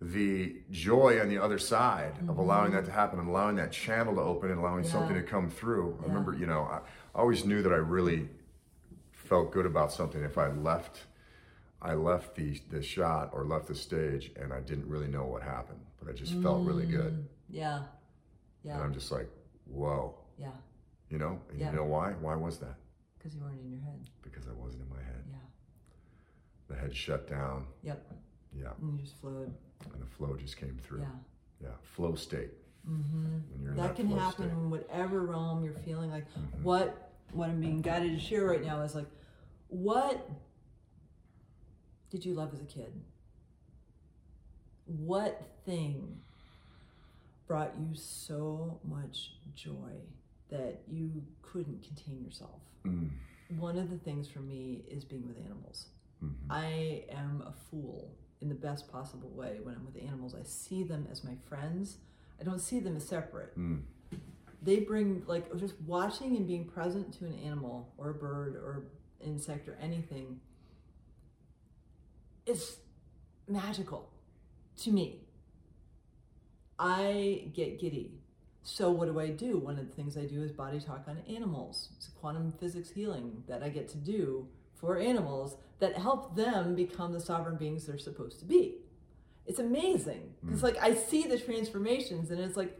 The 0.00 0.56
joy 0.70 1.20
on 1.20 1.28
the 1.28 1.38
other 1.38 1.58
side 1.58 2.14
mm-hmm. 2.14 2.28
of 2.28 2.38
allowing 2.38 2.72
that 2.72 2.84
to 2.84 2.90
happen 2.90 3.18
and 3.18 3.28
allowing 3.28 3.56
that 3.56 3.72
channel 3.72 4.14
to 4.16 4.20
open 4.20 4.50
and 4.50 4.60
allowing 4.60 4.84
yeah. 4.84 4.90
something 4.90 5.16
to 5.16 5.22
come 5.22 5.48
through. 5.48 5.96
Yeah. 5.98 6.04
I 6.04 6.08
remember, 6.08 6.34
you 6.34 6.46
know, 6.46 6.62
I 6.62 6.80
always 7.14 7.44
knew 7.44 7.62
that 7.62 7.72
I 7.72 7.76
really 7.76 8.28
felt 9.12 9.50
good 9.50 9.64
about 9.64 9.92
something 9.92 10.22
if 10.22 10.36
I 10.36 10.48
left 10.48 11.06
I 11.84 11.92
left 11.94 12.34
the 12.34 12.58
the 12.70 12.82
shot 12.82 13.30
or 13.32 13.44
left 13.44 13.66
the 13.68 13.74
stage 13.74 14.32
and 14.40 14.52
I 14.52 14.60
didn't 14.60 14.88
really 14.88 15.06
know 15.06 15.24
what 15.26 15.42
happened, 15.42 15.80
but 16.00 16.10
I 16.10 16.14
just 16.14 16.32
felt 16.42 16.66
really 16.66 16.86
good. 16.86 17.12
Mm, 17.12 17.24
yeah. 17.50 17.82
Yeah. 18.62 18.74
And 18.74 18.82
I'm 18.82 18.94
just 18.94 19.12
like, 19.12 19.28
whoa. 19.66 20.14
Yeah. 20.38 20.48
You 21.10 21.18
know? 21.18 21.38
And 21.50 21.60
yeah. 21.60 21.70
you 21.70 21.76
know 21.76 21.84
why? 21.84 22.12
Why 22.12 22.34
was 22.34 22.58
that? 22.58 22.76
Because 23.18 23.34
you 23.34 23.42
weren't 23.42 23.60
in 23.60 23.70
your 23.70 23.82
head. 23.82 24.08
Because 24.22 24.48
I 24.48 24.52
wasn't 24.52 24.84
in 24.84 24.88
my 24.88 25.02
head. 25.02 25.22
Yeah. 25.30 25.36
The 26.68 26.80
head 26.80 26.96
shut 26.96 27.28
down. 27.28 27.66
Yep. 27.82 28.02
Yeah. 28.56 28.68
And 28.80 28.98
you 28.98 29.04
just 29.04 29.20
flowed. 29.20 29.52
And 29.92 30.02
the 30.02 30.06
flow 30.06 30.36
just 30.36 30.56
came 30.56 30.80
through. 30.82 31.02
Yeah. 31.02 31.68
Yeah. 31.68 31.74
Flow 31.82 32.14
state. 32.14 32.50
Mm-hmm. 32.88 33.76
That, 33.76 33.96
can 33.96 34.10
happen 34.10 34.46
state. 34.46 34.50
in 34.50 34.70
whatever 34.70 35.22
realm 35.22 35.62
you're 35.62 35.74
feeling 35.74 36.10
like. 36.10 36.24
Mm-hmm. 36.30 36.62
What 36.62 37.10
what 37.32 37.48
I'm 37.48 37.60
being 37.60 37.80
guided 37.80 38.12
to 38.12 38.24
share 38.24 38.46
right 38.46 38.64
now 38.64 38.82
is 38.82 38.94
like, 38.94 39.08
what 39.68 40.30
did 42.14 42.24
you 42.24 42.32
love 42.32 42.54
as 42.54 42.60
a 42.60 42.64
kid? 42.64 42.92
What 44.86 45.42
thing 45.66 46.20
brought 47.48 47.74
you 47.76 47.96
so 47.96 48.78
much 48.84 49.32
joy 49.56 49.98
that 50.48 50.82
you 50.88 51.24
couldn't 51.42 51.82
contain 51.82 52.22
yourself? 52.24 52.60
Mm. 52.86 53.10
One 53.58 53.76
of 53.76 53.90
the 53.90 53.98
things 53.98 54.28
for 54.28 54.38
me 54.38 54.84
is 54.88 55.04
being 55.04 55.26
with 55.26 55.44
animals. 55.44 55.86
Mm-hmm. 56.24 56.52
I 56.52 57.02
am 57.10 57.42
a 57.44 57.52
fool 57.68 58.12
in 58.40 58.48
the 58.48 58.54
best 58.54 58.92
possible 58.92 59.30
way 59.30 59.58
when 59.64 59.74
I'm 59.74 59.84
with 59.84 60.00
animals. 60.00 60.36
I 60.40 60.44
see 60.44 60.84
them 60.84 61.08
as 61.10 61.24
my 61.24 61.34
friends. 61.48 61.96
I 62.40 62.44
don't 62.44 62.60
see 62.60 62.78
them 62.78 62.94
as 62.96 63.08
separate. 63.08 63.58
Mm. 63.58 63.80
They 64.62 64.78
bring 64.78 65.24
like 65.26 65.52
just 65.56 65.74
watching 65.84 66.36
and 66.36 66.46
being 66.46 66.66
present 66.66 67.12
to 67.18 67.24
an 67.24 67.34
animal 67.44 67.92
or 67.98 68.10
a 68.10 68.14
bird 68.14 68.54
or 68.54 68.84
insect 69.20 69.68
or 69.68 69.76
anything 69.82 70.38
is 72.46 72.78
magical 73.48 74.10
to 74.82 74.90
me. 74.90 75.20
I 76.78 77.50
get 77.54 77.80
giddy. 77.80 78.12
So 78.62 78.90
what 78.90 79.06
do 79.06 79.20
I 79.20 79.28
do? 79.28 79.58
One 79.58 79.78
of 79.78 79.86
the 79.86 79.94
things 79.94 80.16
I 80.16 80.24
do 80.24 80.42
is 80.42 80.50
body 80.50 80.80
talk 80.80 81.04
on 81.06 81.18
animals. 81.28 81.90
It's 81.96 82.08
quantum 82.08 82.52
physics 82.58 82.90
healing 82.90 83.44
that 83.46 83.62
I 83.62 83.68
get 83.68 83.88
to 83.90 83.98
do 83.98 84.48
for 84.74 84.98
animals 84.98 85.56
that 85.80 85.96
help 85.96 86.34
them 86.34 86.74
become 86.74 87.12
the 87.12 87.20
sovereign 87.20 87.56
beings 87.56 87.86
they're 87.86 87.98
supposed 87.98 88.38
to 88.40 88.46
be. 88.46 88.76
It's 89.46 89.58
amazing 89.58 90.32
because 90.42 90.60
mm. 90.60 90.64
like 90.64 90.78
I 90.78 90.94
see 90.94 91.24
the 91.24 91.38
transformations 91.38 92.30
and 92.30 92.40
it's 92.40 92.56
like 92.56 92.78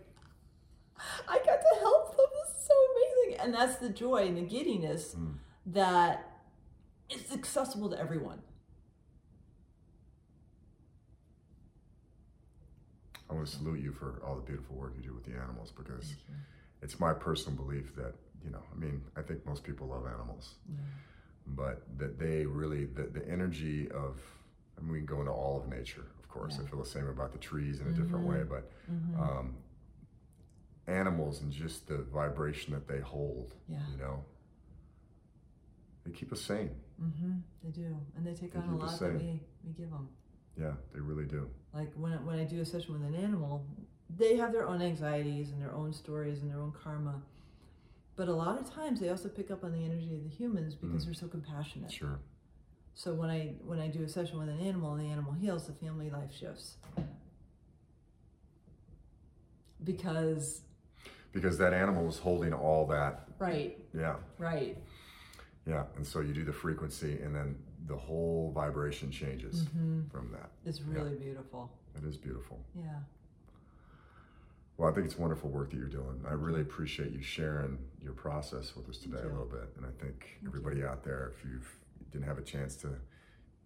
I 1.28 1.36
got 1.38 1.60
to 1.60 1.80
help 1.80 2.16
them. 2.16 2.26
This 2.32 2.56
is 2.56 2.66
so 2.66 2.74
amazing, 2.92 3.40
and 3.40 3.54
that's 3.54 3.76
the 3.76 3.90
joy 3.90 4.26
and 4.26 4.36
the 4.36 4.42
giddiness 4.42 5.14
mm. 5.14 5.34
that 5.66 6.40
is 7.10 7.32
accessible 7.32 7.90
to 7.90 7.98
everyone. 7.98 8.40
I 13.34 13.36
want 13.38 13.48
to 13.48 13.56
salute 13.56 13.80
you 13.80 13.92
for 13.92 14.22
all 14.24 14.36
the 14.36 14.42
beautiful 14.42 14.76
work 14.76 14.94
you 14.96 15.02
do 15.02 15.14
with 15.14 15.24
the 15.24 15.38
animals 15.38 15.72
because 15.76 16.14
it's 16.82 17.00
my 17.00 17.12
personal 17.12 17.56
belief 17.56 17.94
that 17.96 18.14
you 18.44 18.50
know 18.50 18.62
I 18.72 18.78
mean 18.78 19.02
I 19.16 19.22
think 19.22 19.44
most 19.46 19.64
people 19.64 19.88
love 19.88 20.06
animals. 20.06 20.54
Yeah 20.68 20.76
but 21.46 21.82
that 21.98 22.18
they 22.18 22.46
really 22.46 22.86
the, 22.86 23.02
the 23.02 23.26
energy 23.28 23.88
of 23.90 24.20
I 24.78 24.82
mean 24.82 24.92
we 24.92 24.98
can 24.98 25.06
go 25.06 25.20
into 25.20 25.32
all 25.32 25.60
of 25.60 25.68
nature 25.68 26.06
of 26.18 26.28
course 26.28 26.56
yeah. 26.56 26.66
I 26.66 26.70
feel 26.70 26.82
the 26.82 26.88
same 26.88 27.08
about 27.08 27.32
the 27.32 27.38
trees 27.38 27.80
in 27.80 27.86
a 27.86 27.90
mm-hmm. 27.90 28.02
different 28.02 28.26
way 28.26 28.42
but 28.48 28.70
mm-hmm. 28.90 29.20
um, 29.20 29.54
animals 30.86 31.40
and 31.40 31.52
just 31.52 31.86
the 31.86 31.98
vibration 31.98 32.72
that 32.72 32.88
they 32.88 33.00
hold 33.00 33.54
yeah. 33.68 33.78
you 33.90 33.98
know 33.98 34.24
they 36.04 36.12
keep 36.12 36.32
us 36.32 36.40
sane 36.40 36.70
mm-hmm. 37.02 37.32
they 37.62 37.70
do 37.70 37.96
and 38.16 38.26
they 38.26 38.34
take 38.34 38.52
they 38.52 38.58
on 38.58 38.68
a 38.68 38.76
lot 38.76 38.98
that 38.98 39.14
we, 39.14 39.40
we 39.64 39.72
give 39.76 39.90
them 39.90 40.08
yeah 40.58 40.72
they 40.92 41.00
really 41.00 41.24
do 41.24 41.48
like 41.72 41.92
when, 41.94 42.12
when 42.24 42.38
I 42.38 42.44
do 42.44 42.60
a 42.60 42.64
session 42.64 42.92
with 42.92 43.02
an 43.02 43.14
animal 43.14 43.66
they 44.16 44.36
have 44.36 44.52
their 44.52 44.66
own 44.66 44.82
anxieties 44.82 45.50
and 45.50 45.60
their 45.60 45.74
own 45.74 45.92
stories 45.92 46.40
and 46.40 46.50
their 46.50 46.60
own 46.60 46.72
karma 46.72 47.22
but 48.16 48.28
a 48.28 48.34
lot 48.34 48.60
of 48.60 48.72
times 48.72 49.00
they 49.00 49.08
also 49.08 49.28
pick 49.28 49.50
up 49.50 49.64
on 49.64 49.72
the 49.72 49.84
energy 49.84 50.14
of 50.14 50.22
the 50.22 50.28
humans 50.28 50.74
because 50.74 51.02
mm. 51.02 51.06
they're 51.06 51.14
so 51.14 51.26
compassionate. 51.26 51.90
Sure. 51.90 52.20
So 52.94 53.12
when 53.12 53.28
I 53.28 53.54
when 53.64 53.80
I 53.80 53.88
do 53.88 54.04
a 54.04 54.08
session 54.08 54.38
with 54.38 54.48
an 54.48 54.60
animal 54.60 54.94
and 54.94 55.04
the 55.04 55.10
animal 55.10 55.32
heals, 55.32 55.66
the 55.66 55.72
family 55.72 56.10
life 56.10 56.30
shifts. 56.38 56.76
Because 59.82 60.60
because 61.32 61.58
that 61.58 61.72
animal 61.72 62.04
was 62.04 62.18
holding 62.18 62.52
all 62.52 62.86
that. 62.86 63.26
Right. 63.38 63.78
Yeah. 63.92 64.16
Right. 64.38 64.78
Yeah, 65.66 65.84
and 65.96 66.06
so 66.06 66.20
you 66.20 66.34
do 66.34 66.44
the 66.44 66.52
frequency, 66.52 67.18
and 67.22 67.34
then 67.34 67.56
the 67.86 67.96
whole 67.96 68.50
vibration 68.54 69.10
changes 69.10 69.64
mm-hmm. 69.64 70.02
from 70.10 70.30
that. 70.32 70.50
It's 70.64 70.80
really 70.80 71.12
yeah. 71.12 71.24
beautiful. 71.24 71.70
It 71.96 72.06
is 72.08 72.16
beautiful. 72.16 72.58
Yeah. 72.74 72.98
Well, 74.76 74.90
I 74.90 74.92
think 74.92 75.06
it's 75.06 75.18
wonderful 75.18 75.50
work 75.50 75.70
that 75.70 75.76
you're 75.76 75.86
doing. 75.86 76.24
I 76.28 76.32
really 76.32 76.60
appreciate 76.60 77.12
you 77.12 77.22
sharing 77.22 77.78
your 78.02 78.14
process 78.14 78.74
with 78.74 78.88
us 78.88 78.98
today 78.98 79.20
a 79.22 79.28
little 79.28 79.44
bit. 79.44 79.70
And 79.76 79.86
I 79.86 80.02
think 80.02 80.38
Thank 80.40 80.48
everybody 80.48 80.78
you. 80.78 80.86
out 80.86 81.04
there, 81.04 81.32
if 81.36 81.44
you 81.44 81.60
didn't 82.10 82.26
have 82.26 82.38
a 82.38 82.42
chance 82.42 82.74
to 82.76 82.88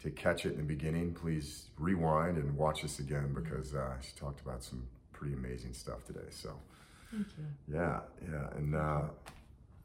to 0.03 0.11
catch 0.11 0.47
it 0.47 0.53
in 0.53 0.59
the 0.59 0.63
beginning, 0.63 1.13
please 1.13 1.71
rewind 1.77 2.37
and 2.37 2.57
watch 2.57 2.83
this 2.83 3.01
again 3.01 3.35
because 3.35 3.75
uh, 3.75 3.95
she 4.01 4.13
talked 4.15 4.41
about 4.41 4.63
some 4.63 4.87
pretty 5.13 5.35
amazing 5.35 5.73
stuff 5.73 6.05
today. 6.05 6.29
So, 6.31 6.55
Thank 7.11 7.27
you. 7.37 7.75
Yeah, 7.75 8.01
yeah, 8.31 8.57
and 8.57 8.77
uh, 8.77 9.03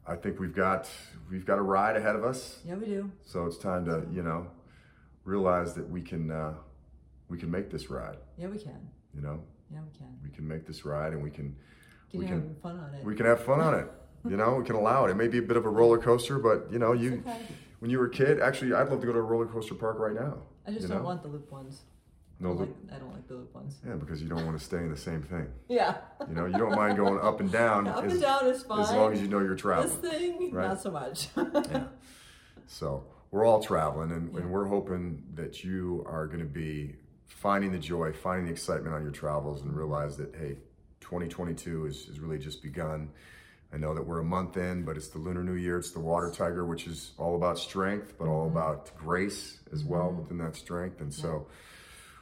I 0.06 0.16
think 0.16 0.38
we've 0.38 0.54
got 0.54 0.88
we've 1.30 1.46
got 1.46 1.58
a 1.58 1.62
ride 1.62 1.96
ahead 1.96 2.16
of 2.16 2.24
us. 2.24 2.60
Yeah, 2.64 2.74
we 2.74 2.86
do. 2.86 3.10
So 3.24 3.46
it's 3.46 3.56
time 3.56 3.84
to 3.86 4.04
you 4.12 4.22
know 4.22 4.46
realize 5.24 5.74
that 5.74 5.88
we 5.88 6.02
can 6.02 6.30
uh, 6.30 6.54
we 7.28 7.38
can 7.38 7.50
make 7.50 7.70
this 7.70 7.90
ride. 7.90 8.18
Yeah, 8.36 8.48
we 8.48 8.58
can. 8.58 8.88
You 9.14 9.22
know, 9.22 9.40
yeah, 9.72 9.80
we 9.80 9.98
can. 9.98 10.18
We 10.22 10.30
can 10.30 10.46
make 10.46 10.66
this 10.66 10.84
ride, 10.84 11.12
and 11.12 11.22
we 11.22 11.30
can. 11.30 11.56
Can 12.10 12.20
we 12.20 12.26
can 12.26 12.42
have 12.42 12.58
fun 12.60 12.78
on 12.78 12.94
it. 12.94 13.04
We 13.04 13.14
can 13.14 13.26
have 13.26 13.42
fun 13.42 13.60
on 13.60 13.74
it. 13.74 13.86
You 14.28 14.36
know, 14.36 14.54
we 14.54 14.64
can 14.64 14.76
allow 14.76 15.04
it. 15.04 15.10
It 15.10 15.16
may 15.16 15.28
be 15.28 15.38
a 15.38 15.42
bit 15.42 15.56
of 15.56 15.66
a 15.66 15.68
roller 15.68 15.98
coaster, 15.98 16.38
but 16.38 16.68
you 16.70 16.78
know, 16.78 16.92
you 16.92 17.22
okay. 17.26 17.42
when 17.80 17.90
you 17.90 17.98
were 17.98 18.06
a 18.06 18.10
kid, 18.10 18.40
actually, 18.40 18.72
I'd 18.72 18.88
love 18.88 19.00
to 19.00 19.06
go 19.06 19.12
to 19.12 19.18
a 19.18 19.22
roller 19.22 19.46
coaster 19.46 19.74
park 19.74 19.98
right 19.98 20.14
now. 20.14 20.38
I 20.66 20.70
just 20.70 20.88
don't 20.88 20.98
know? 20.98 21.04
want 21.04 21.22
the 21.22 21.28
loop 21.28 21.50
ones. 21.50 21.82
No, 22.44 22.50
I 22.50 22.56
don't, 22.56 22.60
like, 22.60 22.94
I 22.94 22.98
don't 22.98 23.12
like 23.12 23.26
the 23.26 23.34
loop 23.36 23.54
ones. 23.54 23.78
Yeah, 23.86 23.94
because 23.94 24.22
you 24.22 24.28
don't 24.28 24.44
want 24.44 24.58
to 24.58 24.62
stay 24.62 24.76
in 24.76 24.90
the 24.90 24.96
same 24.96 25.22
thing. 25.22 25.46
Yeah. 25.68 25.96
You 26.28 26.34
know, 26.34 26.44
you 26.44 26.58
don't 26.58 26.76
mind 26.76 26.98
going 26.98 27.18
up 27.18 27.40
and 27.40 27.50
down. 27.62 27.88
up 27.88 28.04
as, 28.04 28.12
and 28.12 28.22
down 28.22 28.46
is 28.46 28.62
fine. 28.62 28.80
As 28.80 28.92
long 28.92 29.14
as 29.14 29.22
you 29.22 29.28
know 29.28 29.38
you're 29.38 29.56
traveling. 29.56 30.00
This 30.02 30.12
thing, 30.12 30.52
right? 30.52 30.68
not 30.68 30.82
so 30.82 30.90
much. 30.90 31.28
yeah. 31.36 31.84
So 32.66 33.04
we're 33.30 33.46
all 33.46 33.62
traveling, 33.62 34.12
and, 34.12 34.32
yeah. 34.32 34.40
and 34.40 34.50
we're 34.50 34.66
hoping 34.66 35.22
that 35.34 35.64
you 35.64 36.04
are 36.06 36.26
going 36.26 36.40
to 36.40 36.44
be 36.44 36.96
finding 37.24 37.72
the 37.72 37.78
joy, 37.78 38.12
finding 38.12 38.44
the 38.44 38.52
excitement 38.52 38.94
on 38.94 39.02
your 39.02 39.10
travels, 39.10 39.62
and 39.62 39.74
realize 39.74 40.18
that, 40.18 40.34
hey, 40.36 40.58
2022 41.00 41.86
is, 41.86 42.08
is 42.08 42.20
really 42.20 42.38
just 42.38 42.62
begun. 42.62 43.08
I 43.72 43.78
know 43.78 43.94
that 43.94 44.06
we're 44.06 44.20
a 44.20 44.24
month 44.24 44.58
in, 44.58 44.84
but 44.84 44.98
it's 44.98 45.08
the 45.08 45.18
Lunar 45.18 45.42
New 45.42 45.54
Year. 45.54 45.78
It's 45.78 45.92
the 45.92 46.00
Water 46.00 46.30
Tiger, 46.30 46.66
which 46.66 46.86
is 46.86 47.12
all 47.16 47.36
about 47.36 47.58
strength, 47.58 48.14
but 48.18 48.28
all 48.28 48.46
mm-hmm. 48.46 48.56
about 48.56 48.94
grace 48.98 49.60
as 49.72 49.82
well 49.82 50.08
mm-hmm. 50.08 50.18
within 50.18 50.38
that 50.38 50.56
strength. 50.56 51.00
And 51.00 51.12
so 51.12 51.46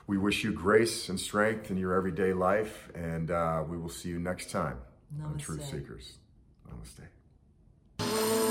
we 0.06 0.18
wish 0.18 0.44
you 0.44 0.52
grace 0.52 1.08
and 1.08 1.18
strength 1.18 1.70
in 1.70 1.76
your 1.76 1.94
everyday 1.94 2.32
life, 2.32 2.90
and 2.94 3.30
uh, 3.30 3.64
we 3.68 3.78
will 3.78 3.88
see 3.88 4.08
you 4.08 4.18
next 4.18 4.50
time 4.50 4.78
Namaste. 5.16 5.26
on 5.26 5.38
Truth 5.38 5.64
Seekers. 5.66 6.18
Namaste. 6.68 8.41